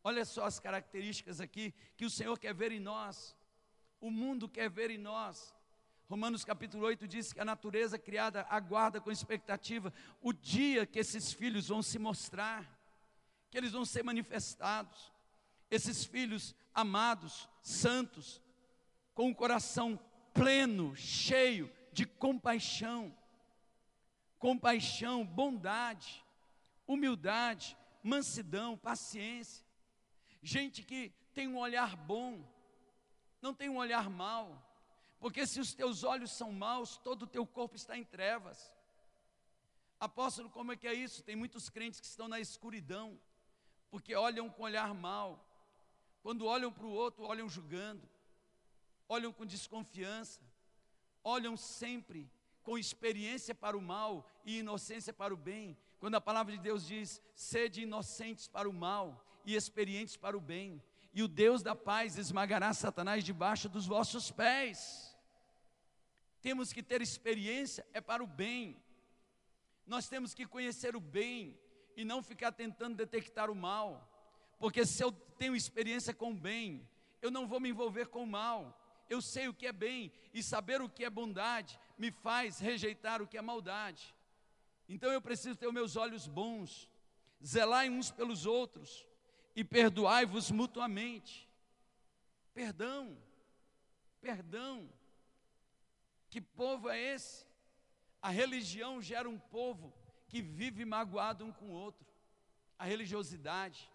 Olha 0.03 0.23
só 0.25 0.45
as 0.45 0.59
características 0.59 1.41
aqui 1.41 1.73
que 1.97 2.05
o 2.05 2.09
Senhor 2.09 2.37
quer 2.37 2.53
ver 2.53 2.71
em 2.71 2.79
nós, 2.79 3.35
o 3.99 4.11
mundo 4.11 4.47
quer 4.47 4.69
ver 4.69 4.91
em 4.91 4.97
nós. 4.97 5.55
Romanos 6.09 6.43
capítulo 6.43 6.85
8 6.85 7.07
diz 7.07 7.31
que 7.33 7.39
a 7.39 7.45
natureza 7.45 7.97
criada 7.97 8.45
aguarda 8.49 8.99
com 8.99 9.11
expectativa 9.11 9.93
o 10.21 10.33
dia 10.33 10.85
que 10.85 10.99
esses 10.99 11.31
filhos 11.31 11.69
vão 11.69 11.81
se 11.81 11.97
mostrar, 11.97 12.69
que 13.49 13.57
eles 13.57 13.71
vão 13.71 13.85
ser 13.85 14.03
manifestados. 14.03 15.11
Esses 15.71 16.03
filhos 16.05 16.53
amados, 16.73 17.49
santos, 17.61 18.41
com 19.13 19.29
o 19.31 19.35
coração 19.35 19.99
pleno, 20.33 20.95
cheio 20.95 21.71
de 21.91 22.05
compaixão. 22.05 23.15
Compaixão, 24.37 25.25
bondade, 25.25 26.23
humildade, 26.85 27.77
mansidão, 28.03 28.77
paciência. 28.77 29.65
Gente 30.41 30.83
que 30.83 31.13
tem 31.33 31.47
um 31.47 31.57
olhar 31.57 31.95
bom, 31.95 32.45
não 33.41 33.53
tem 33.53 33.69
um 33.69 33.77
olhar 33.77 34.09
mau. 34.09 34.72
Porque 35.23 35.47
se 35.47 35.61
os 35.61 35.73
teus 35.73 36.03
olhos 36.03 36.31
são 36.31 36.51
maus, 36.51 36.97
todo 36.97 37.23
o 37.23 37.27
teu 37.27 37.47
corpo 37.47 37.77
está 37.77 37.97
em 37.97 38.03
trevas. 38.03 38.75
Apóstolo, 39.97 40.49
como 40.49 40.73
é 40.73 40.75
que 40.75 40.85
é 40.85 40.93
isso? 40.93 41.23
Tem 41.23 41.33
muitos 41.33 41.69
crentes 41.69 42.01
que 42.01 42.05
estão 42.05 42.27
na 42.27 42.41
escuridão, 42.41 43.17
porque 43.89 44.13
olham 44.15 44.49
com 44.49 44.63
olhar 44.63 44.93
mau. 44.93 45.41
Quando 46.21 46.45
olham 46.45 46.73
para 46.73 46.85
o 46.85 46.91
outro, 46.91 47.23
olham 47.23 47.47
julgando, 47.47 48.03
olham 49.07 49.31
com 49.31 49.45
desconfiança, 49.45 50.41
olham 51.23 51.55
sempre 51.55 52.29
com 52.61 52.77
experiência 52.77 53.55
para 53.55 53.77
o 53.77 53.81
mal 53.81 54.29
e 54.43 54.59
inocência 54.59 55.13
para 55.13 55.33
o 55.33 55.37
bem. 55.37 55.77
Quando 56.01 56.15
a 56.15 56.21
palavra 56.21 56.51
de 56.51 56.59
Deus 56.59 56.85
diz: 56.85 57.21
sede 57.33 57.83
inocentes 57.83 58.49
para 58.49 58.69
o 58.69 58.73
mal 58.73 59.25
e 59.45 59.55
experientes 59.55 60.17
para 60.17 60.35
o 60.35 60.41
bem, 60.41 60.83
e 61.13 61.23
o 61.23 61.29
Deus 61.29 61.63
da 61.63 61.73
paz 61.73 62.17
esmagará 62.17 62.73
Satanás 62.73 63.23
debaixo 63.23 63.69
dos 63.69 63.87
vossos 63.87 64.29
pés. 64.29 65.12
Temos 66.43 66.71
que 66.71 66.83
ter 66.83 67.01
experiência, 67.01 67.83
é 67.91 67.99
para 67.99 68.23
o 68.23 68.27
bem. 68.27 68.79
Nós 69.87 70.07
temos 70.07 70.35
que 70.35 70.45
conhecer 70.45 70.95
o 70.95 70.99
bem 70.99 71.59
e 71.97 72.05
não 72.05 72.21
ficar 72.21 72.51
tentando 72.51 72.95
detectar 72.95 73.49
o 73.49 73.55
mal, 73.55 74.07
porque 74.59 74.85
se 74.85 75.03
eu 75.03 75.11
tenho 75.11 75.55
experiência 75.55 76.13
com 76.13 76.29
o 76.31 76.35
bem, 76.35 76.87
eu 77.19 77.31
não 77.31 77.47
vou 77.47 77.59
me 77.59 77.69
envolver 77.69 78.05
com 78.05 78.23
o 78.23 78.27
mal 78.27 78.79
eu 79.09 79.21
sei 79.21 79.47
o 79.47 79.53
que 79.53 79.67
é 79.67 79.73
bem, 79.73 80.11
e 80.33 80.41
saber 80.41 80.81
o 80.81 80.89
que 80.89 81.05
é 81.05 81.09
bondade 81.09 81.79
me 81.97 82.11
faz 82.11 82.59
rejeitar 82.59 83.21
o 83.21 83.27
que 83.27 83.37
é 83.37 83.41
maldade. 83.41 84.13
Então 84.87 85.11
eu 85.11 85.21
preciso 85.21 85.55
ter 85.55 85.67
os 85.67 85.73
meus 85.73 85.95
olhos 85.95 86.27
bons, 86.27 86.89
zelai 87.43 87.89
uns 87.89 88.11
pelos 88.11 88.45
outros 88.45 89.05
e 89.55 89.63
perdoai-vos 89.63 90.51
mutuamente. 90.51 91.47
Perdão, 92.53 93.17
perdão. 94.21 94.89
Que 96.33 96.41
povo 96.41 96.89
é 96.89 96.99
esse? 97.13 97.45
A 98.19 98.31
religião 98.31 98.99
gera 98.99 99.29
um 99.29 99.37
povo 99.37 99.93
que 100.27 100.41
vive 100.41 100.83
magoado 100.83 101.45
um 101.45 101.51
com 101.51 101.65
o 101.65 101.73
outro. 101.73 102.07
A 102.75 102.85
religiosidade. 102.85 103.87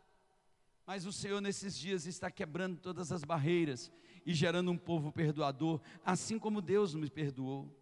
Mas 0.87 1.05
o 1.05 1.13
Senhor 1.13 1.41
nesses 1.41 1.77
dias 1.77 2.07
está 2.07 2.31
quebrando 2.31 2.79
todas 2.79 3.11
as 3.11 3.25
barreiras 3.25 3.91
e 4.25 4.33
gerando 4.33 4.71
um 4.71 4.79
povo 4.79 5.11
perdoador, 5.11 5.81
assim 6.05 6.39
como 6.39 6.63
Deus 6.63 6.95
nos 6.95 7.11
perdoou. 7.11 7.77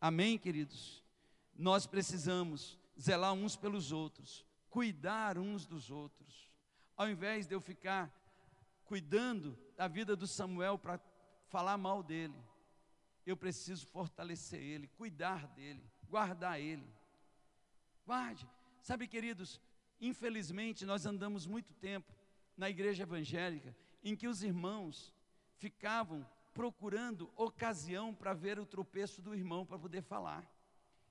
Amém, 0.00 0.38
queridos? 0.38 1.04
Nós 1.54 1.86
precisamos 1.86 2.78
zelar 2.98 3.34
uns 3.34 3.54
pelos 3.54 3.92
outros, 3.92 4.46
cuidar 4.70 5.36
uns 5.36 5.66
dos 5.66 5.90
outros. 5.90 6.50
Ao 6.96 7.06
invés 7.06 7.46
de 7.46 7.54
eu 7.54 7.60
ficar 7.60 8.10
cuidando 8.86 9.58
da 9.76 9.86
vida 9.86 10.16
do 10.16 10.26
Samuel 10.26 10.78
para 10.78 10.98
falar 11.50 11.76
mal 11.76 12.02
dele, 12.02 12.47
eu 13.28 13.36
preciso 13.36 13.86
fortalecer 13.86 14.60
ele, 14.60 14.88
cuidar 14.88 15.46
dele, 15.48 15.82
guardar 16.08 16.58
ele. 16.58 16.88
Guarde. 18.06 18.48
Sabe, 18.80 19.06
queridos, 19.06 19.60
infelizmente 20.00 20.86
nós 20.86 21.04
andamos 21.04 21.46
muito 21.46 21.74
tempo 21.74 22.10
na 22.56 22.70
igreja 22.70 23.02
evangélica 23.02 23.76
em 24.02 24.16
que 24.16 24.26
os 24.26 24.42
irmãos 24.42 25.12
ficavam 25.56 26.26
procurando 26.54 27.30
ocasião 27.36 28.14
para 28.14 28.32
ver 28.32 28.58
o 28.58 28.64
tropeço 28.64 29.20
do 29.20 29.34
irmão 29.34 29.66
para 29.66 29.78
poder 29.78 30.02
falar. 30.02 30.50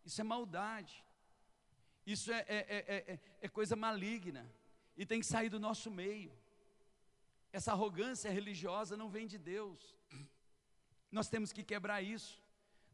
Isso 0.03 0.19
é 0.19 0.23
maldade. 0.23 1.05
Isso 2.05 2.31
é, 2.31 2.45
é, 2.47 2.65
é, 2.67 3.19
é, 3.41 3.47
coisa 3.49 3.75
maligna. 3.75 4.51
E 4.97 5.05
tem 5.05 5.19
que 5.19 5.25
sair 5.25 5.49
do 5.49 5.59
nosso 5.59 5.91
meio. 5.91 6.31
Essa 7.51 7.73
arrogância 7.73 8.31
religiosa 8.31 8.97
não 8.97 9.09
vem 9.09 9.27
de 9.27 9.37
Deus. 9.37 9.95
Nós 11.11 11.29
temos 11.29 11.51
que 11.51 11.63
quebrar 11.63 12.01
isso. 12.01 12.41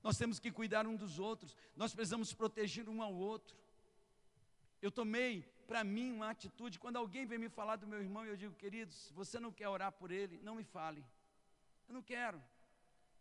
Nós 0.01 0.17
temos 0.17 0.39
que 0.39 0.51
cuidar 0.51 0.86
um 0.86 0.96
dos 0.96 1.20
outros. 1.20 1.55
Nós 1.75 1.93
precisamos 1.93 2.34
proteger 2.34 2.89
um 2.89 3.01
ao 3.01 3.13
outro. 3.13 3.55
Eu 4.82 4.91
tomei 4.91 5.43
para 5.65 5.84
mim 5.84 6.12
uma 6.12 6.29
atitude. 6.29 6.79
Quando 6.79 6.98
alguém 6.98 7.25
vem 7.25 7.39
me 7.39 7.50
falar 7.50 7.77
do 7.77 7.88
meu 7.88 8.01
irmão, 8.01 8.25
eu 8.25 8.36
digo, 8.36 8.53
queridos, 8.55 9.12
você 9.15 9.39
não 9.39 9.51
quer 9.51 9.70
orar 9.70 9.91
por 9.91 10.12
ele, 10.12 10.39
não 10.43 10.55
me 10.55 10.63
fale. 10.63 11.03
Eu 11.88 11.93
não 11.93 12.01
quero, 12.01 12.41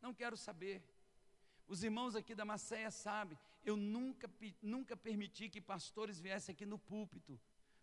não 0.00 0.12
quero 0.12 0.36
saber. 0.36 0.82
Os 1.68 1.82
irmãos 1.82 2.16
aqui 2.16 2.34
da 2.34 2.44
Macéia 2.44 2.90
sabem, 2.90 3.38
eu 3.64 3.76
nunca, 3.76 4.28
nunca 4.60 4.96
permiti 4.96 5.48
que 5.48 5.60
pastores 5.60 6.18
viessem 6.18 6.52
aqui 6.52 6.66
no 6.66 6.78
púlpito 6.78 7.38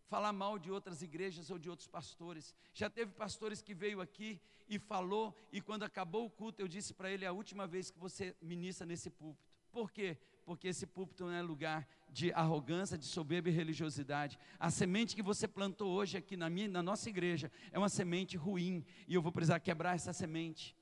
falar 0.10 0.34
mal 0.34 0.58
de 0.58 0.72
outras 0.72 1.02
igrejas 1.02 1.50
ou 1.52 1.60
de 1.60 1.70
outros 1.70 1.88
pastores. 1.88 2.56
Já 2.74 2.90
teve 2.90 3.12
pastores 3.12 3.62
que 3.62 3.74
veio 3.74 4.02
aqui 4.02 4.42
e 4.68 4.80
falou, 4.80 5.36
e 5.52 5.62
quando 5.62 5.84
acabou 5.84 6.26
o 6.26 6.30
culto, 6.30 6.62
eu 6.62 6.68
disse 6.68 6.94
para 6.94 7.12
ele: 7.12 7.26
é 7.26 7.28
a 7.28 7.32
última 7.32 7.68
vez 7.68 7.92
que 7.92 8.00
você 8.00 8.36
ministra 8.42 8.86
nesse 8.86 9.10
púlpito. 9.10 9.48
Por 9.72 9.92
quê? 9.92 10.18
Porque 10.46 10.68
esse 10.68 10.88
púlpito 10.88 11.26
não 11.26 11.32
é 11.32 11.42
lugar 11.44 11.88
de 12.10 12.34
arrogância, 12.34 12.98
de 12.98 13.06
soberba 13.06 13.50
e 13.50 13.52
religiosidade. 13.52 14.40
A 14.60 14.72
semente 14.72 15.16
que 15.16 15.22
você 15.22 15.48
plantou 15.48 15.92
hoje 15.92 16.18
aqui 16.18 16.36
na, 16.36 16.50
minha, 16.50 16.68
na 16.68 16.82
nossa 16.82 17.08
igreja 17.08 17.52
é 17.72 17.78
uma 17.78 17.90
semente 17.90 18.36
ruim, 18.36 18.84
e 19.08 19.14
eu 19.14 19.22
vou 19.22 19.32
precisar 19.32 19.60
quebrar 19.60 19.96
essa 19.96 20.12
semente. 20.12 20.76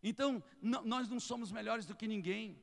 Então, 0.00 0.40
nós 0.62 1.08
não 1.08 1.18
somos 1.18 1.50
melhores 1.50 1.84
do 1.84 1.94
que 1.94 2.06
ninguém. 2.06 2.56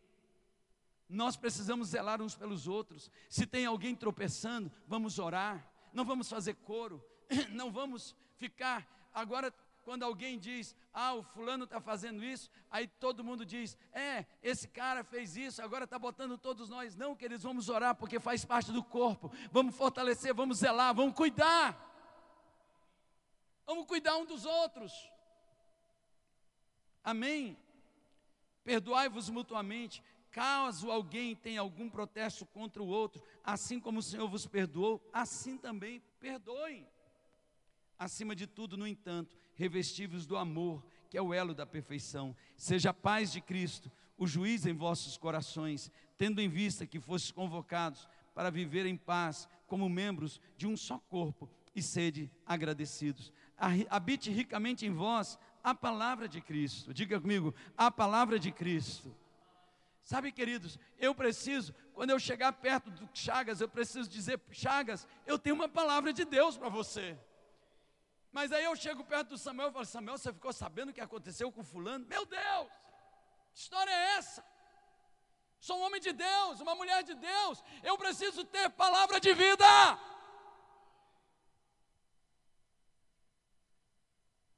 Nós 1.07 1.35
precisamos 1.35 1.89
zelar 1.89 2.21
uns 2.21 2.35
pelos 2.35 2.67
outros. 2.67 3.11
Se 3.29 3.45
tem 3.45 3.65
alguém 3.65 3.95
tropeçando, 3.95 4.71
vamos 4.87 5.19
orar. 5.19 5.69
Não 5.93 6.03
vamos 6.03 6.29
fazer 6.29 6.55
coro. 6.55 7.03
Não 7.51 7.71
vamos 7.71 8.15
ficar. 8.37 8.87
Agora, 9.13 9.53
quando 9.83 10.03
alguém 10.03 10.39
diz, 10.39 10.75
ah, 10.91 11.13
o 11.13 11.23
fulano 11.23 11.65
está 11.65 11.79
fazendo 11.79 12.23
isso, 12.23 12.49
aí 12.71 12.87
todo 12.87 13.23
mundo 13.23 13.45
diz, 13.45 13.77
é, 13.93 14.25
esse 14.41 14.67
cara 14.67 15.03
fez 15.03 15.37
isso, 15.37 15.61
agora 15.61 15.83
está 15.83 15.99
botando 15.99 16.39
todos 16.39 16.69
nós. 16.69 16.95
Não, 16.95 17.15
que 17.15 17.23
eles 17.23 17.43
vamos 17.43 17.69
orar, 17.69 17.95
porque 17.95 18.19
faz 18.19 18.43
parte 18.43 18.71
do 18.71 18.83
corpo. 18.83 19.31
Vamos 19.51 19.75
fortalecer, 19.75 20.33
vamos 20.33 20.57
zelar, 20.57 20.93
vamos 20.93 21.15
cuidar. 21.15 21.79
Vamos 23.65 23.85
cuidar 23.85 24.17
um 24.17 24.25
dos 24.25 24.43
outros. 24.43 24.91
Amém? 27.03 27.55
Perdoai-vos 28.63 29.29
mutuamente. 29.29 30.03
Caso 30.35 30.91
alguém 30.91 31.33
tenha 31.33 31.61
algum 31.61 31.89
protesto 31.89 32.45
contra 32.45 32.83
o 32.83 32.87
outro, 32.87 33.23
assim 33.41 33.79
como 33.79 33.99
o 33.99 34.03
Senhor 34.03 34.27
vos 34.27 34.45
perdoou, 34.45 35.01
assim 35.13 35.57
também 35.57 36.03
perdoem. 36.19 36.85
Acima 37.97 38.35
de 38.35 38.45
tudo, 38.45 38.75
no 38.75 38.85
entanto, 38.85 39.37
revestivos 39.53 40.25
do 40.25 40.35
amor, 40.35 40.85
que 41.09 41.17
é 41.17 41.21
o 41.21 41.33
elo 41.33 41.53
da 41.53 41.65
perfeição. 41.65 42.35
Seja 42.57 42.89
a 42.89 42.93
paz 42.93 43.31
de 43.31 43.39
Cristo, 43.39 43.89
o 44.17 44.27
juiz 44.27 44.65
em 44.65 44.73
vossos 44.73 45.17
corações, 45.17 45.89
tendo 46.17 46.41
em 46.41 46.49
vista 46.49 46.85
que 46.85 46.99
fostes 46.99 47.31
convocados 47.31 48.05
para 48.33 48.49
viver 48.49 48.85
em 48.85 48.97
paz, 48.97 49.47
como 49.65 49.87
membros 49.87 50.41
de 50.57 50.67
um 50.67 50.75
só 50.75 50.99
corpo, 50.99 51.49
e 51.73 51.81
sede 51.81 52.29
agradecidos. 52.45 53.31
Habite 53.89 54.29
ricamente 54.29 54.85
em 54.85 54.91
vós 54.91 55.39
a 55.63 55.73
palavra 55.73 56.27
de 56.27 56.41
Cristo. 56.41 56.93
Diga 56.93 57.21
comigo, 57.21 57.55
a 57.77 57.89
palavra 57.89 58.37
de 58.37 58.51
Cristo 58.51 59.15
Sabe, 60.05 60.31
queridos, 60.31 60.77
eu 60.99 61.15
preciso, 61.15 61.73
quando 61.91 62.11
eu 62.11 62.19
chegar 62.19 62.53
perto 62.53 62.91
do 62.91 63.09
Chagas, 63.11 63.59
eu 63.59 63.67
preciso 63.67 64.07
dizer, 64.07 64.39
Chagas, 64.51 65.07
eu 65.25 65.39
tenho 65.39 65.55
uma 65.55 65.67
palavra 65.67 66.13
de 66.13 66.23
Deus 66.23 66.55
para 66.55 66.69
você. 66.69 67.17
Mas 68.31 68.51
aí 68.51 68.63
eu 68.65 68.75
chego 68.75 69.03
perto 69.03 69.29
do 69.29 69.37
Samuel 69.39 69.69
e 69.69 69.71
falo, 69.71 69.85
Samuel, 69.85 70.19
você 70.19 70.31
ficou 70.31 70.53
sabendo 70.53 70.89
o 70.89 70.93
que 70.93 71.01
aconteceu 71.01 71.51
com 71.51 71.63
fulano? 71.63 72.05
Meu 72.05 72.23
Deus, 72.23 72.71
que 73.51 73.57
história 73.57 73.89
é 73.89 74.17
essa? 74.17 74.45
Sou 75.59 75.79
um 75.79 75.81
homem 75.85 75.99
de 75.99 76.13
Deus, 76.13 76.61
uma 76.61 76.75
mulher 76.75 77.01
de 77.01 77.15
Deus, 77.15 77.63
eu 77.81 77.97
preciso 77.97 78.45
ter 78.45 78.69
palavra 78.69 79.19
de 79.19 79.33
vida. 79.33 79.65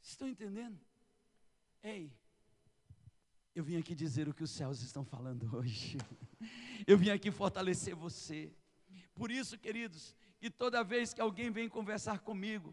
Estão 0.01 0.27
entendendo? 0.27 0.77
Ei, 1.81 2.11
eu 3.57 3.63
vim 3.63 3.75
aqui 3.75 3.95
dizer 3.95 4.29
o 4.29 4.33
que 4.35 4.43
os 4.43 4.51
céus 4.51 4.83
estão 4.83 5.03
falando 5.03 5.49
hoje. 5.57 5.97
Eu 6.85 6.95
vim 6.95 7.09
aqui 7.09 7.31
fortalecer 7.31 7.95
você. 7.95 8.51
Por 9.15 9.31
isso, 9.31 9.57
queridos, 9.57 10.15
que 10.39 10.47
toda 10.47 10.83
vez 10.83 11.11
que 11.11 11.19
alguém 11.19 11.49
vem 11.49 11.67
conversar 11.67 12.19
comigo, 12.19 12.71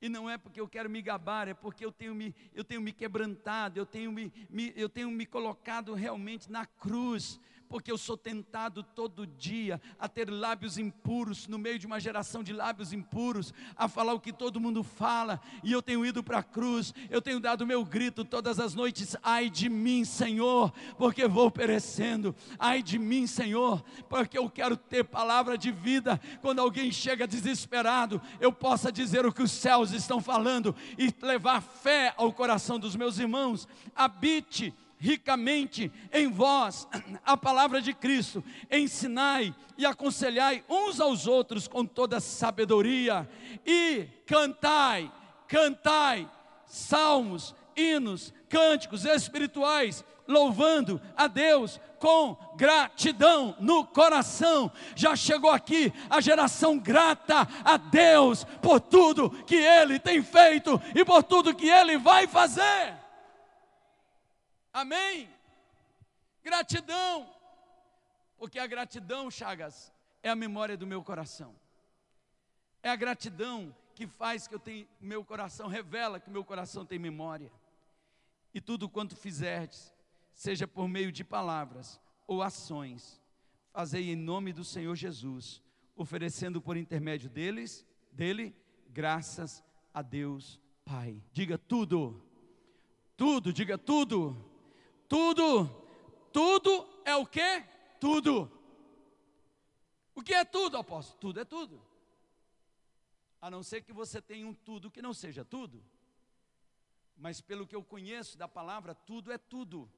e 0.00 0.08
não 0.08 0.28
é 0.28 0.38
porque 0.38 0.58
eu 0.58 0.66
quero 0.66 0.88
me 0.88 1.02
gabar, 1.02 1.48
é 1.48 1.52
porque 1.52 1.84
eu 1.84 1.92
tenho 1.92 2.14
me, 2.14 2.34
eu 2.54 2.64
tenho 2.64 2.80
me 2.80 2.92
quebrantado, 2.92 3.78
eu 3.78 3.84
tenho 3.84 4.10
me, 4.10 4.32
me, 4.48 4.72
eu 4.74 4.88
tenho 4.88 5.10
me 5.10 5.26
colocado 5.26 5.92
realmente 5.92 6.50
na 6.50 6.64
cruz, 6.64 7.38
porque 7.68 7.90
eu 7.90 7.98
sou 7.98 8.16
tentado 8.16 8.82
todo 8.82 9.26
dia 9.26 9.80
a 9.98 10.08
ter 10.08 10.30
lábios 10.30 10.78
impuros, 10.78 11.46
no 11.48 11.58
meio 11.58 11.78
de 11.78 11.86
uma 11.86 12.00
geração 12.00 12.42
de 12.42 12.52
lábios 12.52 12.92
impuros, 12.92 13.52
a 13.76 13.88
falar 13.88 14.14
o 14.14 14.20
que 14.20 14.32
todo 14.32 14.60
mundo 14.60 14.82
fala, 14.82 15.40
e 15.62 15.72
eu 15.72 15.82
tenho 15.82 16.04
ido 16.04 16.22
para 16.22 16.38
a 16.38 16.42
cruz, 16.42 16.94
eu 17.10 17.20
tenho 17.20 17.40
dado 17.40 17.66
meu 17.66 17.84
grito 17.84 18.24
todas 18.24 18.58
as 18.58 18.74
noites: 18.74 19.16
ai 19.22 19.50
de 19.50 19.68
mim, 19.68 20.04
Senhor, 20.04 20.72
porque 20.96 21.26
vou 21.26 21.50
perecendo, 21.50 22.34
ai 22.58 22.82
de 22.82 22.98
mim, 22.98 23.26
Senhor, 23.26 23.84
porque 24.08 24.38
eu 24.38 24.48
quero 24.48 24.76
ter 24.76 25.04
palavra 25.04 25.58
de 25.58 25.70
vida. 25.70 26.20
Quando 26.40 26.60
alguém 26.60 26.90
chega 26.90 27.26
desesperado, 27.26 28.20
eu 28.40 28.52
possa 28.52 28.92
dizer 28.92 29.26
o 29.26 29.32
que 29.32 29.42
os 29.42 29.50
céus 29.50 29.92
estão 29.92 30.20
falando 30.20 30.74
e 30.98 31.12
levar 31.24 31.60
fé 31.60 32.14
ao 32.16 32.32
coração 32.32 32.78
dos 32.78 32.96
meus 32.96 33.18
irmãos. 33.18 33.68
Habite 33.94 34.74
ricamente 34.98 35.90
em 36.12 36.30
vós 36.30 36.88
a 37.24 37.36
palavra 37.36 37.80
de 37.80 37.92
Cristo, 37.92 38.42
ensinai 38.70 39.54
e 39.76 39.84
aconselhai 39.84 40.64
uns 40.68 41.00
aos 41.00 41.26
outros 41.26 41.68
com 41.68 41.84
toda 41.84 42.20
sabedoria, 42.20 43.28
e 43.64 44.06
cantai, 44.26 45.12
cantai 45.46 46.28
salmos, 46.66 47.54
hinos, 47.76 48.32
cânticos 48.48 49.04
espirituais, 49.04 50.04
louvando 50.26 51.00
a 51.16 51.26
Deus 51.26 51.80
com 51.98 52.36
gratidão 52.56 53.56
no 53.60 53.84
coração. 53.84 54.70
Já 54.94 55.14
chegou 55.14 55.50
aqui 55.50 55.92
a 56.10 56.20
geração 56.20 56.78
grata 56.78 57.46
a 57.64 57.76
Deus 57.76 58.44
por 58.60 58.80
tudo 58.80 59.30
que 59.30 59.56
Ele 59.56 59.98
tem 59.98 60.22
feito 60.22 60.80
e 60.94 61.04
por 61.04 61.22
tudo 61.22 61.54
que 61.54 61.68
Ele 61.68 61.96
vai 61.96 62.26
fazer. 62.26 63.05
Amém? 64.76 65.26
Gratidão. 66.44 67.34
Porque 68.36 68.58
a 68.58 68.66
gratidão, 68.66 69.30
Chagas, 69.30 69.90
é 70.22 70.28
a 70.28 70.36
memória 70.36 70.76
do 70.76 70.86
meu 70.86 71.02
coração. 71.02 71.56
É 72.82 72.90
a 72.90 72.94
gratidão 72.94 73.74
que 73.94 74.06
faz 74.06 74.46
que 74.46 74.54
eu 74.54 74.58
tenha, 74.58 74.86
meu 75.00 75.24
coração 75.24 75.66
revela 75.66 76.20
que 76.20 76.28
meu 76.28 76.44
coração 76.44 76.84
tem 76.84 76.98
memória. 76.98 77.50
E 78.52 78.60
tudo 78.60 78.86
quanto 78.86 79.16
fizerdes, 79.16 79.94
seja 80.34 80.68
por 80.68 80.86
meio 80.86 81.10
de 81.10 81.24
palavras 81.24 81.98
ou 82.26 82.42
ações, 82.42 83.18
fazei 83.72 84.10
em 84.10 84.16
nome 84.16 84.52
do 84.52 84.62
Senhor 84.62 84.94
Jesus, 84.94 85.62
oferecendo 85.96 86.60
por 86.60 86.76
intermédio 86.76 87.30
deles, 87.30 87.86
dele, 88.12 88.54
graças 88.90 89.64
a 89.94 90.02
Deus 90.02 90.60
Pai. 90.84 91.24
Diga 91.32 91.56
tudo. 91.56 92.22
Tudo, 93.16 93.54
diga 93.54 93.78
tudo 93.78 94.54
tudo. 95.08 95.68
Tudo 96.32 96.88
é 97.04 97.14
o 97.14 97.26
que? 97.26 97.64
Tudo. 98.00 98.50
O 100.14 100.22
que 100.22 100.34
é 100.34 100.44
tudo, 100.44 100.76
apóstolo? 100.76 101.18
Tudo 101.20 101.40
é 101.40 101.44
tudo. 101.44 101.82
A 103.40 103.50
não 103.50 103.62
ser 103.62 103.82
que 103.82 103.92
você 103.92 104.20
tenha 104.20 104.46
um 104.46 104.54
tudo 104.54 104.90
que 104.90 105.02
não 105.02 105.14
seja 105.14 105.44
tudo. 105.44 105.82
Mas 107.16 107.40
pelo 107.40 107.66
que 107.66 107.76
eu 107.76 107.82
conheço 107.82 108.36
da 108.36 108.48
palavra, 108.48 108.94
tudo 108.94 109.32
é 109.32 109.38
tudo. 109.38 109.90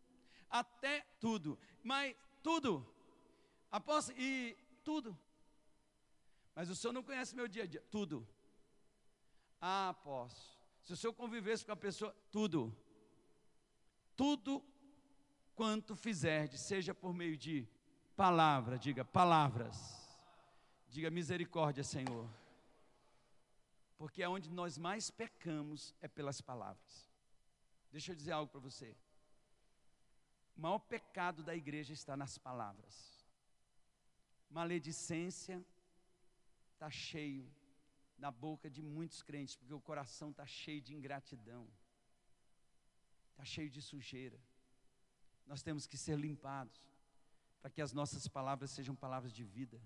Até 0.50 1.00
tudo. 1.20 1.58
Mas 1.82 2.16
tudo. 2.42 2.86
Apóstolo, 3.70 4.18
e 4.18 4.56
tudo. 4.84 5.16
Mas 6.54 6.70
o 6.70 6.76
senhor 6.76 6.92
não 6.92 7.02
conhece 7.02 7.34
meu 7.34 7.48
dia 7.48 7.64
a 7.64 7.66
dia. 7.66 7.82
Tudo. 7.90 8.26
Ah, 9.60 9.90
apóstolo. 9.90 10.58
Se 10.82 10.92
o 10.92 10.96
senhor 10.96 11.12
convivesse 11.12 11.64
com 11.64 11.72
a 11.72 11.76
pessoa, 11.76 12.14
tudo. 12.30 12.74
Tudo 14.16 14.64
quanto 15.58 15.96
fizerdes, 15.96 16.60
seja 16.60 16.94
por 16.94 17.12
meio 17.12 17.36
de 17.36 17.66
palavra, 18.14 18.78
diga 18.78 19.04
palavras, 19.04 19.76
diga 20.88 21.10
misericórdia, 21.10 21.82
Senhor, 21.82 22.30
porque 23.96 24.22
é 24.22 24.28
onde 24.28 24.48
nós 24.48 24.78
mais 24.78 25.10
pecamos 25.10 25.92
é 26.00 26.06
pelas 26.06 26.40
palavras. 26.40 27.10
Deixa 27.90 28.12
eu 28.12 28.14
dizer 28.14 28.30
algo 28.30 28.52
para 28.52 28.60
você. 28.60 28.96
O 30.56 30.60
maior 30.60 30.78
pecado 30.78 31.42
da 31.42 31.56
igreja 31.56 31.92
está 31.92 32.16
nas 32.16 32.38
palavras. 32.38 33.26
Maledicência 34.48 35.60
está 36.74 36.88
cheio 36.88 37.50
na 38.16 38.30
boca 38.30 38.70
de 38.70 38.80
muitos 38.80 39.24
crentes, 39.24 39.56
porque 39.56 39.74
o 39.74 39.80
coração 39.80 40.30
está 40.30 40.46
cheio 40.46 40.80
de 40.80 40.94
ingratidão, 40.94 41.66
está 43.32 43.44
cheio 43.44 43.68
de 43.68 43.82
sujeira 43.82 44.38
nós 45.48 45.62
temos 45.62 45.86
que 45.86 45.96
ser 45.96 46.16
limpados, 46.16 46.80
para 47.60 47.70
que 47.70 47.80
as 47.80 47.92
nossas 47.92 48.28
palavras 48.28 48.70
sejam 48.70 48.94
palavras 48.94 49.32
de 49.32 49.42
vida. 49.42 49.80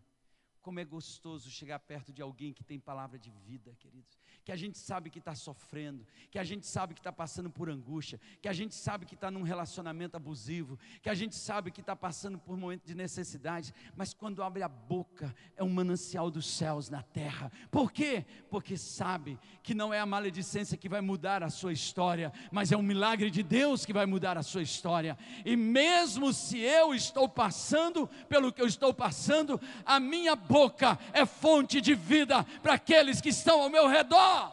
Como 0.63 0.79
é 0.79 0.85
gostoso 0.85 1.51
chegar 1.51 1.81
perto 1.81 2.13
de 2.13 2.23
alguém 2.23 2.53
que 2.53 2.63
tem 2.63 2.79
palavra 2.79 3.19
de 3.19 3.31
vida, 3.31 3.75
queridos. 3.81 4.17
Que 4.45 4.53
a 4.53 4.57
gente 4.57 4.79
sabe 4.79 5.11
que 5.11 5.19
está 5.19 5.35
sofrendo, 5.35 6.07
que 6.31 6.39
a 6.39 6.45
gente 6.45 6.67
sabe 6.67 6.95
que 6.95 7.01
está 7.01 7.13
passando 7.13 7.51
por 7.51 7.69
angústia, 7.69 8.21
que 8.41 8.49
a 8.49 8.53
gente 8.53 8.75
sabe 8.75 9.05
que 9.05 9.15
está 9.15 9.29
num 9.29 9.43
relacionamento 9.43 10.17
abusivo, 10.17 10.79
que 11.03 11.11
a 11.11 11.15
gente 11.15 11.35
sabe 11.35 11.73
que 11.73 11.81
está 11.81 11.97
passando 11.97 12.39
por 12.39 12.57
momento 12.57 12.85
de 12.85 12.95
necessidade, 12.95 13.75
mas 13.97 14.15
quando 14.15 14.43
abre 14.43 14.63
a 14.63 14.69
boca 14.69 15.35
é 15.57 15.65
um 15.65 15.69
manancial 15.69 16.31
dos 16.31 16.47
céus 16.47 16.89
na 16.89 17.03
terra. 17.03 17.51
Por 17.71 17.91
quê? 17.91 18.25
Porque 18.49 18.77
sabe 18.77 19.39
que 19.63 19.75
não 19.75 19.93
é 19.93 19.99
a 19.99 20.07
maledicência 20.07 20.79
que 20.79 20.89
vai 20.89 21.01
mudar 21.01 21.43
a 21.43 21.51
sua 21.51 21.73
história, 21.73 22.33
mas 22.53 22.71
é 22.71 22.77
um 22.77 22.83
milagre 22.83 23.31
de 23.31 23.43
Deus 23.43 23.85
que 23.85 23.93
vai 23.93 24.07
mudar 24.07 24.39
a 24.39 24.43
sua 24.43 24.63
história. 24.63 25.19
E 25.45 25.57
mesmo 25.57 26.33
se 26.33 26.59
eu 26.59 26.95
estou 26.95 27.29
passando 27.29 28.09
pelo 28.29 28.53
que 28.53 28.63
eu 28.63 28.67
estou 28.67 28.95
passando, 28.95 29.61
a 29.85 29.99
minha 29.99 30.37
boca 30.53 30.99
é 31.15 31.25
fonte 31.25 31.81
de 31.81 31.95
vida 31.95 32.45
para 32.63 32.75
aqueles 32.75 33.21
que 33.21 33.31
estão 33.31 33.63
ao 33.63 33.71
meu 33.71 33.89
redor. 33.89 34.53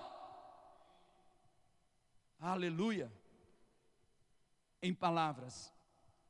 Aleluia. 2.40 3.12
Em 4.82 4.94
palavras 4.94 5.74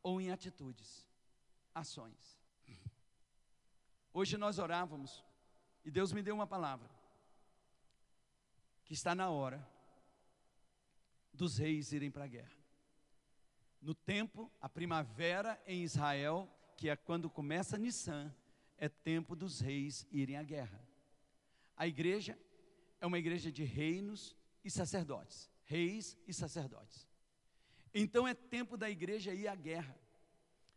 ou 0.02 0.20
em 0.20 0.32
atitudes, 0.32 1.08
ações. 1.74 2.40
Hoje 4.12 4.38
nós 4.38 4.58
orávamos 4.58 5.24
e 5.86 5.92
Deus 5.92 6.12
me 6.12 6.24
deu 6.24 6.34
uma 6.34 6.48
palavra 6.48 6.90
que 8.84 8.94
está 8.96 9.14
na 9.14 9.30
hora 9.30 9.64
dos 11.32 11.60
reis 11.60 11.92
irem 11.92 12.10
para 12.10 12.24
a 12.24 12.28
guerra. 12.28 12.58
No 13.80 13.94
tempo, 13.94 14.52
a 14.60 14.68
primavera 14.68 15.62
em 15.68 15.84
Israel, 15.84 16.50
que 16.76 16.90
é 16.90 16.96
quando 16.96 17.30
começa 17.30 17.78
Nissan, 17.78 18.34
é 18.80 18.88
tempo 18.88 19.36
dos 19.36 19.60
reis 19.60 20.08
irem 20.10 20.38
à 20.38 20.44
guerra. 20.44 20.82
A 21.76 21.86
igreja 21.86 22.38
é 23.00 23.06
uma 23.06 23.20
igreja 23.20 23.52
de 23.52 23.63
reinos 23.63 24.36
e 24.63 24.72
sacerdotes, 24.72 25.50
reis 25.65 26.18
e 26.26 26.34
sacerdotes. 26.34 27.08
Então 27.94 28.28
é 28.28 28.34
tempo 28.34 28.78
da 28.78 28.89
igreja 28.89 29.34
ir 29.34 29.48
à 29.48 29.56
guerra. 29.56 29.96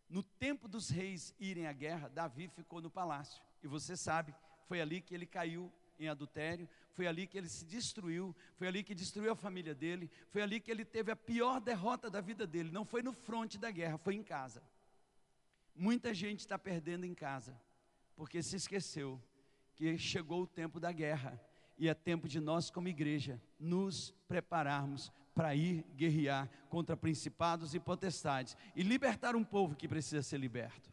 No 0.08 0.22
tempo 0.22 0.68
dos 0.68 0.90
reis 0.90 1.34
irem 1.38 1.66
à 1.66 1.72
guerra, 1.72 2.08
Davi 2.08 2.48
ficou 2.48 2.80
no 2.82 2.90
palácio. 2.90 3.42
E 3.62 3.68
você 3.68 3.96
sabe, 3.96 4.34
foi 4.66 4.80
ali 4.80 5.00
que 5.00 5.14
ele 5.14 5.24
caiu 5.24 5.72
em 5.98 6.08
adultério, 6.08 6.68
foi 6.90 7.06
ali 7.06 7.26
que 7.26 7.38
ele 7.38 7.48
se 7.48 7.64
destruiu, 7.64 8.34
foi 8.56 8.66
ali 8.66 8.82
que 8.82 8.94
destruiu 8.94 9.32
a 9.32 9.36
família 9.36 9.74
dele, 9.74 10.10
foi 10.28 10.42
ali 10.42 10.60
que 10.60 10.70
ele 10.70 10.84
teve 10.84 11.12
a 11.12 11.16
pior 11.16 11.60
derrota 11.60 12.10
da 12.10 12.20
vida 12.20 12.46
dele. 12.46 12.70
Não 12.70 12.84
foi 12.84 13.02
no 13.02 13.12
fronte 13.12 13.58
da 13.58 13.70
guerra, 13.70 13.96
foi 13.96 14.14
em 14.14 14.22
casa. 14.22 14.62
Muita 15.74 16.12
gente 16.12 16.40
está 16.40 16.58
perdendo 16.58 17.06
em 17.06 17.14
casa, 17.14 17.58
porque 18.22 18.40
se 18.40 18.54
esqueceu 18.54 19.20
que 19.74 19.98
chegou 19.98 20.42
o 20.42 20.46
tempo 20.46 20.78
da 20.78 20.92
guerra 20.92 21.44
e 21.76 21.88
é 21.88 21.92
tempo 21.92 22.28
de 22.28 22.38
nós, 22.38 22.70
como 22.70 22.86
igreja, 22.86 23.42
nos 23.58 24.14
prepararmos 24.28 25.10
para 25.34 25.56
ir 25.56 25.84
guerrear 25.96 26.48
contra 26.68 26.96
principados 26.96 27.74
e 27.74 27.80
potestades 27.80 28.56
e 28.76 28.84
libertar 28.84 29.34
um 29.34 29.42
povo 29.42 29.74
que 29.74 29.88
precisa 29.88 30.22
ser 30.22 30.38
liberto. 30.38 30.88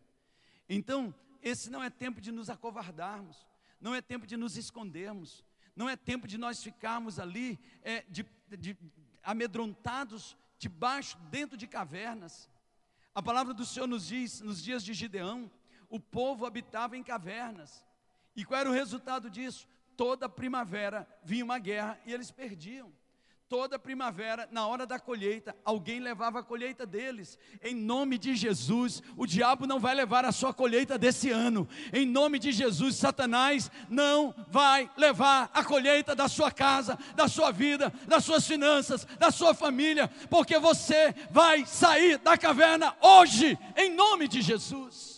Então, 0.67 1.13
esse 1.39 1.69
não 1.69 1.83
é 1.83 1.91
tempo 1.91 2.19
de 2.19 2.31
nos 2.31 2.49
acovardarmos, 2.49 3.45
não 3.79 3.93
é 3.93 4.01
tempo 4.01 4.25
de 4.25 4.35
nos 4.35 4.57
escondermos, 4.57 5.45
não 5.75 5.87
é 5.87 5.95
tempo 5.95 6.27
de 6.27 6.35
nós 6.35 6.63
ficarmos 6.63 7.19
ali 7.19 7.59
é, 7.83 8.03
de, 8.09 8.25
de, 8.57 8.75
amedrontados 9.21 10.35
debaixo, 10.57 11.15
dentro 11.29 11.55
de 11.55 11.67
cavernas. 11.67 12.49
A 13.13 13.21
palavra 13.21 13.53
do 13.53 13.67
Senhor 13.67 13.85
nos 13.85 14.07
diz, 14.07 14.41
nos 14.41 14.63
dias 14.63 14.83
de 14.83 14.95
Gideão, 14.95 15.51
o 15.89 15.99
povo 15.99 16.45
habitava 16.45 16.95
em 16.95 17.03
cavernas. 17.03 17.83
E 18.35 18.45
qual 18.45 18.61
era 18.61 18.69
o 18.69 18.73
resultado 18.73 19.29
disso? 19.29 19.67
Toda 19.97 20.29
primavera 20.29 21.07
vinha 21.23 21.43
uma 21.43 21.59
guerra 21.59 21.99
e 22.05 22.13
eles 22.13 22.31
perdiam. 22.31 22.91
Toda 23.49 23.79
primavera, 23.79 24.47
na 24.51 24.67
hora 24.67 24.85
da 24.85 24.99
colheita, 24.99 25.55
alguém 25.65 25.99
levava 25.99 26.39
a 26.39 26.43
colheita 26.43 26.85
deles. 26.85 27.35
Em 27.63 27.73
nome 27.73 28.19
de 28.19 28.35
Jesus, 28.35 29.01
o 29.17 29.25
diabo 29.25 29.65
não 29.65 29.79
vai 29.79 29.95
levar 29.95 30.23
a 30.23 30.31
sua 30.31 30.53
colheita 30.53 30.99
desse 30.99 31.31
ano. 31.31 31.67
Em 31.91 32.05
nome 32.05 32.37
de 32.37 32.51
Jesus, 32.51 32.95
Satanás 32.95 33.71
não 33.89 34.35
vai 34.49 34.87
levar 34.95 35.49
a 35.51 35.63
colheita 35.63 36.15
da 36.15 36.27
sua 36.27 36.51
casa, 36.51 36.95
da 37.15 37.27
sua 37.27 37.49
vida, 37.49 37.91
das 38.07 38.23
suas 38.23 38.45
finanças, 38.45 39.03
da 39.17 39.31
sua 39.31 39.55
família, 39.55 40.07
porque 40.29 40.59
você 40.59 41.15
vai 41.31 41.65
sair 41.65 42.19
da 42.19 42.37
caverna 42.37 42.95
hoje, 43.01 43.57
em 43.75 43.89
nome 43.95 44.27
de 44.27 44.43
Jesus. 44.43 45.08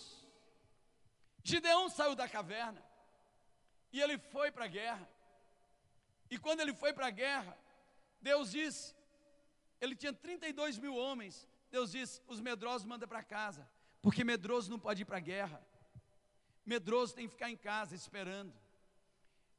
Gideão 1.44 1.90
saiu 1.90 2.16
da 2.16 2.28
caverna 2.28 2.84
e 3.92 4.02
ele 4.02 4.18
foi 4.18 4.52
para 4.52 4.66
a 4.66 4.68
guerra. 4.68 5.08
E 6.30 6.38
quando 6.38 6.62
ele 6.62 6.74
foi 6.74 6.94
para 6.94 7.08
a 7.08 7.12
guerra, 7.12 7.58
Deus 8.22 8.52
disse, 8.52 8.96
ele 9.80 9.96
tinha 9.96 10.14
32 10.14 10.78
mil 10.78 10.96
homens. 10.96 11.48
Deus 11.70 11.92
disse: 11.92 12.22
os 12.28 12.40
medrosos 12.40 12.86
manda 12.86 13.08
para 13.08 13.24
casa, 13.24 13.68
porque 14.02 14.24
medroso 14.24 14.70
não 14.70 14.80
pode 14.80 15.02
ir 15.02 15.06
para 15.06 15.18
a 15.18 15.22
guerra. 15.22 15.66
Medroso 16.66 17.16
tem 17.16 17.28
que 17.28 17.34
ficar 17.34 17.50
em 17.50 17.58
casa 17.58 17.96
esperando. 17.96 18.54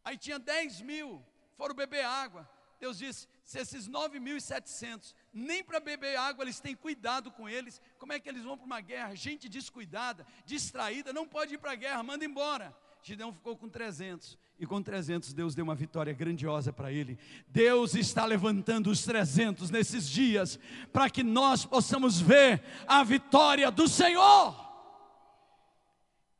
Aí 0.05 0.17
tinha 0.17 0.39
10 0.39 0.81
mil, 0.83 1.25
foram 1.57 1.75
beber 1.75 2.05
água. 2.05 2.49
Deus 2.79 2.99
disse: 2.99 3.29
se 3.45 3.59
esses 3.59 3.89
9.700 3.89 5.15
nem 5.33 5.65
para 5.65 5.81
beber 5.81 6.17
água 6.17 6.45
eles 6.45 6.61
têm 6.61 6.75
cuidado 6.75 7.31
com 7.31 7.49
eles, 7.49 7.81
como 7.99 8.13
é 8.13 8.21
que 8.21 8.29
eles 8.29 8.45
vão 8.45 8.57
para 8.57 8.67
uma 8.67 8.81
guerra? 8.81 9.15
Gente 9.15 9.49
descuidada, 9.49 10.27
distraída, 10.45 11.13
não 11.13 11.27
pode 11.27 11.55
ir 11.55 11.59
para 11.59 11.73
a 11.73 11.77
guerra, 11.77 12.03
manda 12.03 12.25
embora. 12.25 12.75
Gideão 13.03 13.33
ficou 13.33 13.57
com 13.57 13.69
300. 13.69 14.39
E 14.59 14.67
com 14.67 14.81
300 14.81 15.33
Deus 15.33 15.57
deu 15.57 15.65
uma 15.65 15.75
vitória 15.75 16.13
grandiosa 16.13 16.73
para 16.73 16.93
ele. 16.93 17.19
Deus 17.49 17.95
está 17.95 18.25
levantando 18.25 18.91
os 18.91 19.03
300 19.03 19.71
nesses 19.71 20.09
dias 20.09 20.59
para 20.93 21.11
que 21.11 21.25
nós 21.25 21.65
possamos 21.65 22.21
ver 22.21 22.63
a 22.87 23.03
vitória 23.03 23.71
do 23.73 23.89
Senhor. 23.89 24.55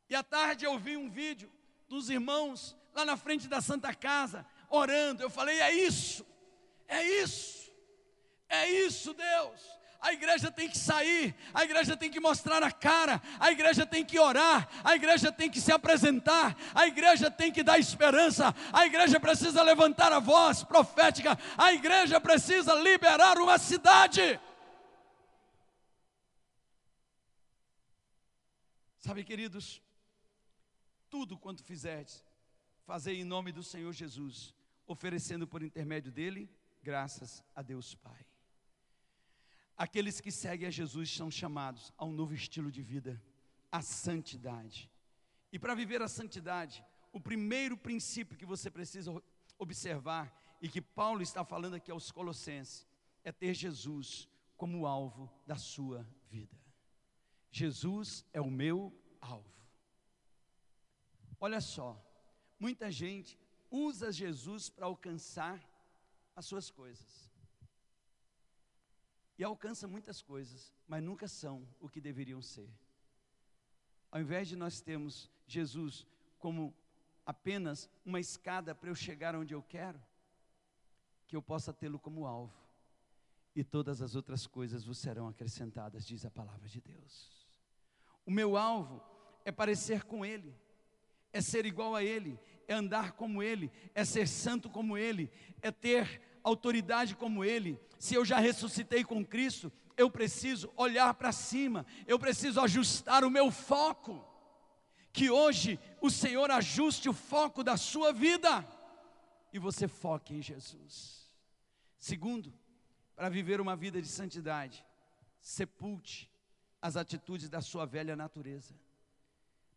E 0.09 0.15
à 0.15 0.23
tarde 0.23 0.63
eu 0.63 0.79
vi 0.79 0.95
um 0.95 1.09
vídeo 1.09 1.51
dos 1.89 2.09
irmãos 2.09 2.77
lá 2.93 3.03
na 3.03 3.17
frente 3.17 3.47
da 3.49 3.59
Santa 3.59 3.93
Casa 3.93 4.45
orando. 4.69 5.21
Eu 5.21 5.29
falei: 5.29 5.59
"É 5.59 5.73
isso. 5.73 6.25
É 6.87 7.03
isso. 7.21 7.71
É 8.49 8.69
isso, 8.69 9.13
Deus 9.13 9.73
a 10.03 10.11
igreja 10.11 10.51
tem 10.51 10.69
que 10.69 10.77
sair, 10.77 11.33
a 11.53 11.63
igreja 11.63 11.95
tem 11.95 12.11
que 12.11 12.19
mostrar 12.19 12.61
a 12.61 12.69
cara, 12.69 13.21
a 13.39 13.49
igreja 13.53 13.85
tem 13.85 14.03
que 14.03 14.19
orar, 14.19 14.67
a 14.83 14.95
igreja 14.97 15.31
tem 15.31 15.49
que 15.49 15.61
se 15.61 15.71
apresentar, 15.71 16.57
a 16.75 16.85
igreja 16.85 17.31
tem 17.31 17.49
que 17.49 17.63
dar 17.63 17.79
esperança, 17.79 18.53
a 18.73 18.85
igreja 18.85 19.17
precisa 19.17 19.63
levantar 19.63 20.11
a 20.11 20.19
voz 20.19 20.61
profética, 20.61 21.39
a 21.57 21.71
igreja 21.71 22.19
precisa 22.19 22.75
liberar 22.75 23.37
uma 23.37 23.57
cidade. 23.57 24.37
Sabe, 28.99 29.23
queridos, 29.23 29.81
tudo 31.09 31.37
quanto 31.37 31.63
fizerdes, 31.63 32.21
fazei 32.85 33.21
em 33.21 33.23
nome 33.23 33.53
do 33.53 33.63
Senhor 33.63 33.93
Jesus, 33.93 34.53
oferecendo 34.85 35.47
por 35.47 35.63
intermédio 35.63 36.11
dele 36.11 36.49
graças 36.83 37.43
a 37.55 37.61
Deus 37.61 37.95
Pai. 37.95 38.25
Aqueles 39.75 40.19
que 40.21 40.31
seguem 40.31 40.67
a 40.67 40.71
Jesus 40.71 41.09
são 41.09 41.31
chamados 41.31 41.91
a 41.97 42.05
um 42.05 42.11
novo 42.11 42.33
estilo 42.33 42.71
de 42.71 42.83
vida, 42.83 43.21
a 43.71 43.81
santidade. 43.81 44.91
E 45.51 45.57
para 45.57 45.73
viver 45.73 46.01
a 46.01 46.07
santidade, 46.07 46.85
o 47.11 47.19
primeiro 47.19 47.75
princípio 47.77 48.37
que 48.37 48.45
você 48.45 48.69
precisa 48.69 49.11
observar 49.57 50.31
e 50.61 50.69
que 50.69 50.81
Paulo 50.81 51.21
está 51.21 51.43
falando 51.43 51.75
aqui 51.75 51.89
aos 51.89 52.11
Colossenses 52.11 52.85
é 53.23 53.31
ter 53.31 53.53
Jesus 53.53 54.27
como 54.57 54.85
alvo 54.85 55.31
da 55.47 55.55
sua 55.55 56.07
vida. 56.29 56.57
Jesus 57.49 58.25
é 58.33 58.41
o 58.41 58.51
meu 58.51 58.93
alvo. 59.21 59.53
Olha 61.39 61.61
só, 61.61 62.01
muita 62.59 62.91
gente 62.91 63.37
usa 63.69 64.11
Jesus 64.11 64.69
para 64.69 64.85
alcançar 64.85 65.59
as 66.35 66.45
suas 66.45 66.69
coisas 66.69 67.33
e 69.37 69.43
alcança 69.43 69.87
muitas 69.87 70.21
coisas, 70.21 70.71
mas 70.87 71.03
nunca 71.03 71.27
são 71.27 71.67
o 71.79 71.89
que 71.89 71.99
deveriam 71.99 72.41
ser. 72.41 72.69
Ao 74.11 74.21
invés 74.21 74.47
de 74.47 74.55
nós 74.55 74.79
termos 74.79 75.29
Jesus 75.47 76.05
como 76.37 76.73
apenas 77.25 77.89
uma 78.05 78.19
escada 78.19 78.75
para 78.75 78.89
eu 78.89 78.95
chegar 78.95 79.35
onde 79.35 79.53
eu 79.53 79.63
quero, 79.63 80.01
que 81.27 81.35
eu 81.35 81.41
possa 81.41 81.73
tê-lo 81.73 81.97
como 81.97 82.27
alvo, 82.27 82.53
e 83.55 83.63
todas 83.63 84.01
as 84.01 84.15
outras 84.15 84.45
coisas 84.45 84.83
vos 84.83 84.99
serão 84.99 85.27
acrescentadas, 85.27 86.05
diz 86.05 86.25
a 86.25 86.31
palavra 86.31 86.67
de 86.67 86.81
Deus. 86.81 87.31
O 88.25 88.31
meu 88.31 88.55
alvo 88.57 89.01
é 89.45 89.51
parecer 89.51 90.03
com 90.03 90.25
Ele, 90.25 90.55
é 91.31 91.41
ser 91.41 91.65
igual 91.65 91.95
a 91.95 92.03
Ele, 92.03 92.39
é 92.67 92.73
andar 92.73 93.13
como 93.13 93.41
Ele, 93.41 93.71
é 93.93 94.03
ser 94.05 94.27
santo 94.27 94.69
como 94.69 94.97
Ele, 94.97 95.29
é 95.61 95.71
ter 95.71 96.21
autoridade 96.43 97.15
como 97.15 97.43
Ele, 97.43 97.79
se 97.97 98.15
eu 98.15 98.25
já 98.25 98.37
ressuscitei 98.37 99.03
com 99.03 99.25
Cristo, 99.25 99.71
eu 99.95 100.09
preciso 100.09 100.71
olhar 100.75 101.13
para 101.13 101.31
cima, 101.31 101.85
eu 102.05 102.19
preciso 102.19 102.59
ajustar 102.59 103.23
o 103.23 103.29
meu 103.29 103.51
foco. 103.51 104.29
que 105.13 105.29
hoje 105.29 105.79
o 106.01 106.09
Senhor 106.09 106.49
ajuste 106.49 107.07
o 107.07 107.13
foco 107.13 107.63
da 107.63 107.77
sua 107.77 108.11
vida 108.11 108.67
e 109.53 109.59
você 109.59 109.87
foque 109.87 110.33
em 110.33 110.41
Jesus. 110.41 111.31
Segundo, 111.99 112.51
para 113.15 113.29
viver 113.29 113.61
uma 113.61 113.75
vida 113.75 114.01
de 114.01 114.07
santidade, 114.07 114.83
sepulte 115.39 116.29
as 116.81 116.97
atitudes 116.97 117.47
da 117.47 117.61
sua 117.61 117.85
velha 117.85 118.15
natureza. 118.15 118.73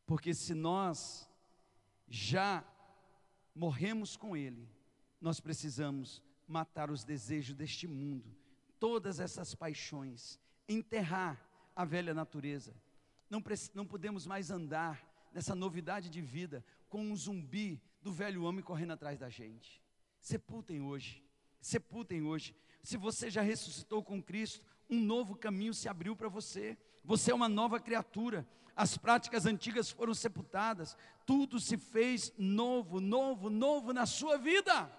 Porque 0.07 0.33
se 0.33 0.55
nós 0.55 1.29
já 2.09 2.65
morremos 3.57 4.17
com 4.17 4.37
Ele, 4.37 4.69
nós 5.19 5.41
precisamos 5.41 6.23
matar 6.47 6.91
os 6.91 7.03
desejos 7.03 7.57
deste 7.57 7.87
mundo, 7.89 8.37
todas 8.79 9.19
essas 9.19 9.55
paixões, 9.55 10.39
enterrar 10.69 11.43
a 11.75 11.85
velha 11.85 12.13
natureza. 12.13 12.75
Não, 13.31 13.43
não 13.75 13.87
podemos 13.87 14.27
mais 14.27 14.51
andar 14.51 15.03
nessa 15.33 15.55
novidade 15.55 16.11
de 16.11 16.21
vida 16.21 16.65
com 16.89 17.01
um 17.03 17.17
zumbi 17.17 17.83
do 18.03 18.13
velho 18.13 18.45
homem 18.45 18.63
correndo 18.63 18.93
atrás 18.93 19.19
da 19.19 19.29
gente. 19.29 19.83
Sepultem 20.21 20.81
hoje, 20.81 21.25
sepultem 21.61 22.23
hoje. 22.23 22.55
Se 22.83 22.97
você 22.97 23.31
já 23.31 23.41
ressuscitou 23.41 24.03
com 24.03 24.23
Cristo, 24.23 24.63
um 24.89 25.01
novo 25.01 25.35
caminho 25.35 25.75
se 25.75 25.89
abriu 25.89 26.15
para 26.15 26.29
você. 26.29 26.79
Você 27.03 27.33
é 27.33 27.35
uma 27.35 27.49
nova 27.49 27.81
criatura. 27.81 28.47
As 28.77 28.99
práticas 28.99 29.47
antigas 29.47 29.91
foram 29.91 30.13
sepultadas. 30.13 30.95
Tudo 31.25 31.59
se 31.59 31.79
fez 31.79 32.31
novo, 32.37 33.01
novo, 33.01 33.49
novo 33.49 33.95
na 33.95 34.05
sua 34.05 34.37
vida. 34.37 34.93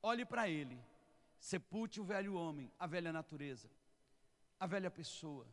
Olhe 0.00 0.24
para 0.24 0.48
Ele. 0.48 0.80
Sepulte 1.40 2.00
o 2.00 2.04
velho 2.04 2.34
homem, 2.34 2.70
a 2.78 2.86
velha 2.86 3.12
natureza, 3.12 3.70
a 4.58 4.66
velha 4.66 4.90
pessoa, 4.90 5.46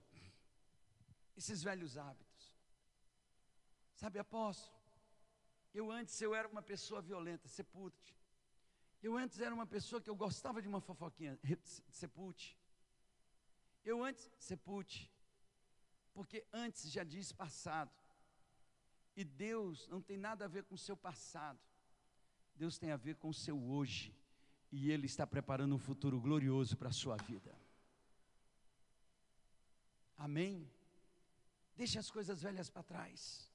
esses 1.37 1.61
velhos 1.61 1.95
hábitos. 1.95 2.53
Sabe, 3.93 4.17
apóstolo, 4.17 4.75
eu 5.73 5.91
antes 5.91 6.19
eu 6.21 6.33
era 6.33 6.47
uma 6.47 6.61
pessoa 6.61 7.01
violenta, 7.01 7.47
sepulte. 7.47 8.15
Eu 9.01 9.15
antes 9.15 9.39
era 9.39 9.53
uma 9.53 9.67
pessoa 9.67 10.01
que 10.01 10.09
eu 10.09 10.15
gostava 10.15 10.59
de 10.61 10.67
uma 10.67 10.81
fofoquinha, 10.81 11.39
sepulte. 11.89 12.57
Eu 13.83 14.03
antes, 14.03 14.31
sepulte. 14.39 15.11
Porque 16.15 16.43
antes 16.51 16.89
já 16.89 17.03
diz 17.03 17.31
passado. 17.31 17.91
E 19.15 19.23
Deus 19.23 19.87
não 19.89 20.01
tem 20.01 20.17
nada 20.17 20.45
a 20.45 20.47
ver 20.47 20.63
com 20.63 20.73
o 20.73 20.83
seu 20.87 20.97
passado. 20.97 21.59
Deus 22.55 22.77
tem 22.79 22.89
a 22.91 22.97
ver 22.97 23.15
com 23.17 23.29
o 23.29 23.33
seu 23.33 23.61
hoje. 23.61 24.15
E 24.71 24.89
Ele 24.89 25.05
está 25.05 25.27
preparando 25.27 25.75
um 25.75 25.77
futuro 25.89 26.19
glorioso 26.19 26.75
para 26.75 26.89
a 26.89 26.93
sua 26.93 27.17
vida. 27.17 27.53
Amém? 30.17 30.67
Deixe 31.75 31.99
as 31.99 32.09
coisas 32.09 32.41
velhas 32.41 32.69
para 32.69 32.81
trás. 32.81 33.51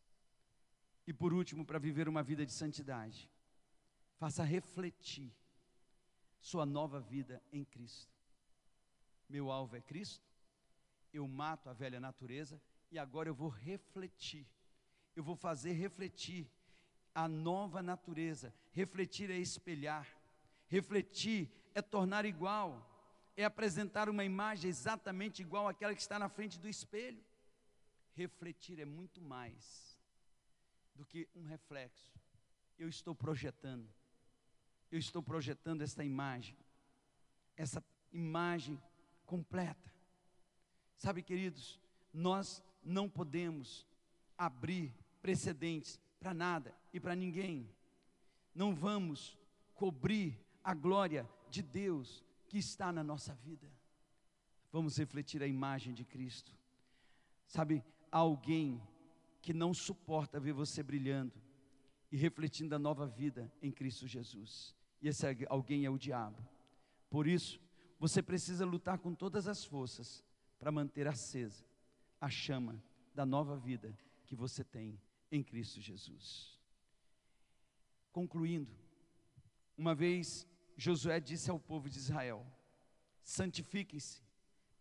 E 1.07 1.13
por 1.13 1.33
último, 1.33 1.65
para 1.65 1.79
viver 1.79 2.09
uma 2.09 2.23
vida 2.23 2.45
de 2.45 2.53
santidade, 2.53 3.29
faça 4.17 4.45
refletir 4.45 5.35
sua 6.41 6.67
nova 6.67 7.01
vida 7.01 7.43
em 7.51 7.65
Cristo. 7.65 8.15
Meu 9.29 9.51
alvo 9.51 9.77
é 9.77 9.81
Cristo, 9.81 10.30
eu 11.13 11.27
mato 11.27 11.69
a 11.69 11.73
velha 11.73 12.01
natureza 12.01 12.61
e 12.91 12.99
agora 12.99 13.29
eu 13.29 13.35
vou 13.35 13.49
refletir. 13.49 14.47
Eu 15.15 15.23
vou 15.23 15.37
fazer 15.37 15.73
refletir 15.73 16.51
a 17.15 17.29
nova 17.29 17.83
natureza. 17.83 18.55
Refletir 18.73 19.31
é 19.31 19.37
espelhar. 19.39 20.07
Refletir 20.69 21.51
é 21.75 21.83
tornar 21.83 22.25
igual. 22.25 22.87
É 23.37 23.45
apresentar 23.45 24.09
uma 24.09 24.25
imagem 24.25 24.69
exatamente 24.69 25.43
igual 25.43 25.69
àquela 25.69 25.95
que 25.95 26.01
está 26.01 26.19
na 26.19 26.29
frente 26.29 26.59
do 26.59 26.69
espelho. 26.69 27.25
Refletir 28.15 28.79
é 28.81 28.85
muito 28.85 29.21
mais 29.21 29.99
do 30.95 31.05
que 31.05 31.29
um 31.35 31.45
reflexo. 31.45 32.13
Eu 32.79 32.89
estou 32.89 33.15
projetando. 33.15 33.89
Eu 34.91 34.99
estou 34.99 35.23
projetando 35.23 35.83
esta 35.83 36.05
imagem. 36.05 36.57
Essa 37.57 37.85
imagem 38.13 38.81
completa 39.25 39.91
Sabe, 41.01 41.23
queridos, 41.23 41.81
nós 42.13 42.63
não 42.85 43.09
podemos 43.09 43.87
abrir 44.37 44.95
precedentes 45.23 45.99
para 46.19 46.35
nada 46.35 46.75
e 46.93 47.01
para 47.01 47.17
ninguém. 47.17 47.67
Não 48.55 48.75
vamos 48.75 49.35
cobrir 49.75 50.39
a 50.63 50.75
glória 50.75 51.27
de 51.49 51.63
Deus 51.63 52.23
que 52.47 52.59
está 52.59 52.93
na 52.93 53.03
nossa 53.03 53.35
vida. 53.35 53.67
Vamos 54.71 54.99
refletir 54.99 55.43
a 55.43 55.47
imagem 55.47 55.95
de 55.95 56.05
Cristo. 56.05 56.53
Sabe, 57.47 57.83
alguém 58.13 58.79
que 59.41 59.55
não 59.55 59.73
suporta 59.73 60.39
ver 60.39 60.53
você 60.53 60.83
brilhando 60.83 61.33
e 62.13 62.17
refletindo 62.19 62.75
a 62.75 62.79
nova 62.79 63.07
vida 63.07 63.51
em 63.63 63.73
Cristo 63.73 64.07
Jesus. 64.07 64.77
E 65.01 65.09
esse 65.09 65.25
alguém 65.49 65.87
é 65.87 65.91
o 65.91 65.97
diabo. 65.97 66.47
Por 67.09 67.27
isso, 67.27 67.59
você 67.99 68.23
precisa 68.23 68.67
lutar 68.67 68.99
com 68.99 69.15
todas 69.15 69.49
as 69.49 69.65
forças 69.65 70.23
para 70.61 70.71
manter 70.71 71.09
acesa 71.09 71.65
a 72.21 72.29
chama 72.29 72.81
da 73.15 73.25
nova 73.25 73.57
vida 73.57 73.99
que 74.27 74.37
você 74.37 74.63
tem 74.63 75.01
em 75.33 75.43
Cristo 75.43 75.81
Jesus. 75.81 76.61
Concluindo, 78.13 78.71
uma 79.77 79.95
vez 79.95 80.47
Josué 80.77 81.19
disse 81.19 81.51
ao 81.51 81.59
povo 81.59 81.89
de 81.89 81.97
Israel: 81.97 82.47
santifiquem-se, 83.23 84.23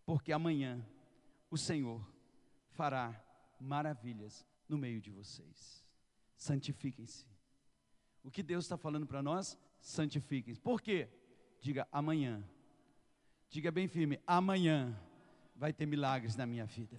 porque 0.06 0.34
amanhã 0.34 0.86
o 1.50 1.58
Senhor 1.58 2.06
fará 2.72 3.18
maravilhas 3.60 4.46
no 4.68 4.78
meio 4.78 5.00
de 5.00 5.10
vocês. 5.10 5.86
Santifiquem-se. 6.36 7.26
O 8.22 8.30
que 8.30 8.44
Deus 8.44 8.66
está 8.66 8.78
falando 8.78 9.08
para 9.08 9.24
nós? 9.24 9.58
Santifiquem-se. 9.80 10.60
Por 10.60 10.82
quê? 10.82 11.10
Diga 11.62 11.88
amanhã. 11.90 12.44
Diga 13.50 13.72
bem 13.72 13.88
firme: 13.88 14.20
amanhã 14.28 15.00
vai 15.60 15.74
ter 15.74 15.86
milagres 15.86 16.38
na 16.38 16.46
minha 16.46 16.66
vida. 16.66 16.98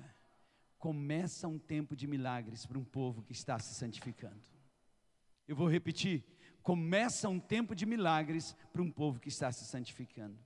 Começa 0.79 1.49
um 1.49 1.59
tempo 1.59 1.97
de 1.97 2.07
milagres 2.07 2.67
para 2.67 2.79
um 2.79 2.85
povo 2.85 3.23
que 3.23 3.33
está 3.33 3.59
se 3.59 3.75
santificando. 3.75 4.41
Eu 5.49 5.57
vou 5.57 5.69
repetir: 5.69 6.23
começa 6.63 7.29
um 7.29 7.41
tempo 7.41 7.75
de 7.75 7.87
milagres 7.87 8.55
para 8.71 8.83
um 8.83 8.91
povo 8.91 9.19
que 9.19 9.29
está 9.29 9.51
se 9.51 9.65
santificando. 9.65 10.39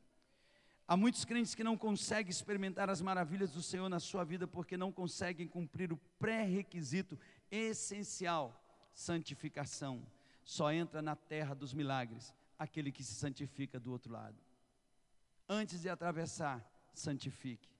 Há 0.86 0.96
muitos 0.96 1.24
crentes 1.24 1.54
que 1.54 1.64
não 1.64 1.76
conseguem 1.76 2.30
experimentar 2.30 2.88
as 2.88 3.00
maravilhas 3.00 3.50
do 3.50 3.62
Senhor 3.62 3.88
na 3.88 3.98
sua 3.98 4.22
vida 4.22 4.46
porque 4.46 4.76
não 4.76 4.92
conseguem 4.92 5.48
cumprir 5.48 5.92
o 5.92 5.96
pré-requisito 6.18 7.18
essencial, 7.50 8.62
santificação. 8.92 10.06
Só 10.44 10.70
entra 10.70 11.00
na 11.02 11.16
terra 11.16 11.54
dos 11.54 11.72
milagres 11.72 12.32
aquele 12.58 12.92
que 12.92 13.02
se 13.02 13.14
santifica 13.14 13.80
do 13.80 13.90
outro 13.90 14.12
lado. 14.12 14.36
Antes 15.48 15.82
de 15.82 15.88
atravessar, 15.88 16.62
santifique 16.92 17.73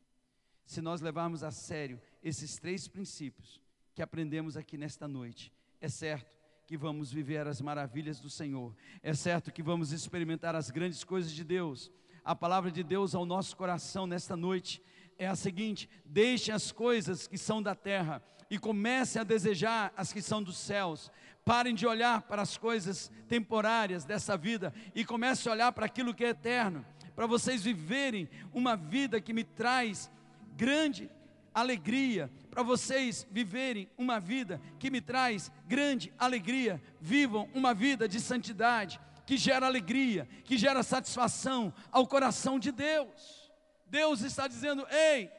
se 0.67 0.81
nós 0.81 1.01
levarmos 1.01 1.43
a 1.43 1.51
sério 1.51 2.01
esses 2.23 2.57
três 2.57 2.89
princípios 2.89 3.61
que 3.95 4.03
aprendemos 4.03 4.57
aqui 4.57 4.77
nesta 4.77 5.07
noite, 5.07 5.53
é 5.81 5.89
certo 5.89 6.37
que 6.67 6.77
vamos 6.77 7.13
viver 7.13 7.47
as 7.47 7.61
maravilhas 7.61 8.19
do 8.19 8.31
Senhor, 8.31 8.75
é 9.03 9.13
certo 9.15 9.53
que 9.53 9.63
vamos 9.63 9.93
experimentar 9.93 10.55
as 10.55 10.71
grandes 10.71 11.05
coisas 11.05 11.31
de 11.31 11.45
Deus. 11.45 11.91
A 12.25 12.35
palavra 12.35 12.71
de 12.71 12.83
Deus 12.83 13.15
ao 13.15 13.27
nosso 13.27 13.55
coração 13.57 14.07
nesta 14.07 14.37
noite 14.37 14.83
é 15.19 15.27
a 15.27 15.37
seguinte: 15.37 15.89
deixe 16.05 16.51
as 16.51 16.73
coisas 16.73 17.27
que 17.27 17.37
são 17.37 17.63
da 17.63 17.75
terra 17.75 18.23
e 18.51 18.59
comece 18.59 19.19
a 19.19 19.25
desejar 19.25 19.93
as 19.97 20.13
que 20.13 20.23
são 20.23 20.43
dos 20.43 20.57
céus. 20.57 21.11
Parem 21.45 21.75
de 21.75 21.87
olhar 21.87 22.23
para 22.23 22.41
as 22.41 22.57
coisas 22.57 23.11
temporárias 23.29 24.05
dessa 24.05 24.37
vida 24.37 24.73
e 24.95 25.05
comece 25.05 25.49
a 25.49 25.53
olhar 25.53 25.73
para 25.73 25.85
aquilo 25.85 26.15
que 26.15 26.25
é 26.25 26.31
eterno, 26.31 26.85
para 27.15 27.27
vocês 27.27 27.63
viverem 27.63 28.29
uma 28.53 28.77
vida 28.77 29.21
que 29.21 29.35
me 29.35 29.45
traz 29.45 30.11
grande 30.57 31.11
alegria, 31.55 32.31
para 32.51 32.63
vocês 32.63 33.27
viverem 33.31 33.89
uma 33.97 34.19
vida 34.19 34.61
que 34.79 34.91
me 34.91 35.01
traz 35.01 35.53
grande 35.67 36.13
alegria. 36.19 36.83
Vivam 37.01 37.49
uma 37.55 37.73
vida 37.73 38.09
de 38.09 38.21
santidade, 38.21 39.01
que 39.25 39.37
gera 39.37 39.67
alegria, 39.67 40.29
que 40.45 40.59
gera 40.59 40.83
satisfação 40.83 41.73
ao 41.93 42.07
coração 42.07 42.59
de 42.59 42.73
Deus. 42.73 43.53
Deus 43.87 44.23
está 44.23 44.49
dizendo: 44.49 44.85
ei, 44.91 45.31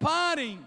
parem, 0.00 0.66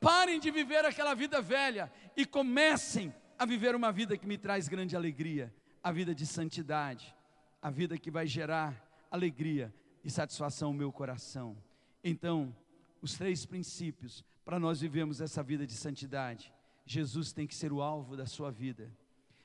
parem 0.00 0.38
de 0.38 0.50
viver 0.50 0.84
aquela 0.84 1.14
vida 1.14 1.42
velha 1.42 1.92
e 2.16 2.24
comecem 2.24 3.12
a 3.38 3.44
viver 3.44 3.74
uma 3.74 3.90
vida 3.90 4.16
que 4.16 4.26
me 4.26 4.38
traz 4.38 4.68
grande 4.68 4.94
alegria, 4.94 5.52
a 5.82 5.90
vida 5.90 6.14
de 6.14 6.26
santidade, 6.26 7.14
a 7.60 7.70
vida 7.70 7.98
que 7.98 8.10
vai 8.10 8.26
gerar 8.26 8.86
alegria 9.10 9.74
e 10.04 10.10
satisfação 10.10 10.68
ao 10.68 10.74
meu 10.74 10.92
coração. 10.92 11.56
Então, 12.04 12.54
os 13.00 13.14
três 13.14 13.46
princípios 13.46 14.24
para 14.44 14.58
nós 14.58 14.80
vivermos 14.80 15.20
essa 15.20 15.42
vida 15.42 15.66
de 15.66 15.74
santidade. 15.74 16.52
Jesus 16.84 17.32
tem 17.32 17.46
que 17.46 17.54
ser 17.54 17.72
o 17.72 17.82
alvo 17.82 18.16
da 18.16 18.26
sua 18.26 18.50
vida. 18.50 18.92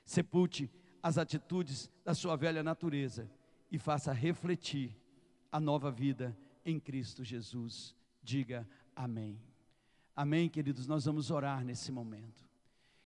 Sepulte 0.04 0.70
as 1.02 1.18
atitudes 1.18 1.90
da 2.04 2.14
sua 2.14 2.36
velha 2.36 2.62
natureza 2.62 3.30
e 3.70 3.78
faça 3.78 4.12
refletir 4.12 4.96
a 5.50 5.60
nova 5.60 5.90
vida 5.90 6.36
em 6.64 6.80
Cristo 6.80 7.24
Jesus. 7.24 7.94
Diga 8.22 8.68
amém. 8.94 9.40
Amém, 10.14 10.48
queridos. 10.48 10.86
Nós 10.86 11.04
vamos 11.04 11.30
orar 11.30 11.64
nesse 11.64 11.92
momento. 11.92 12.45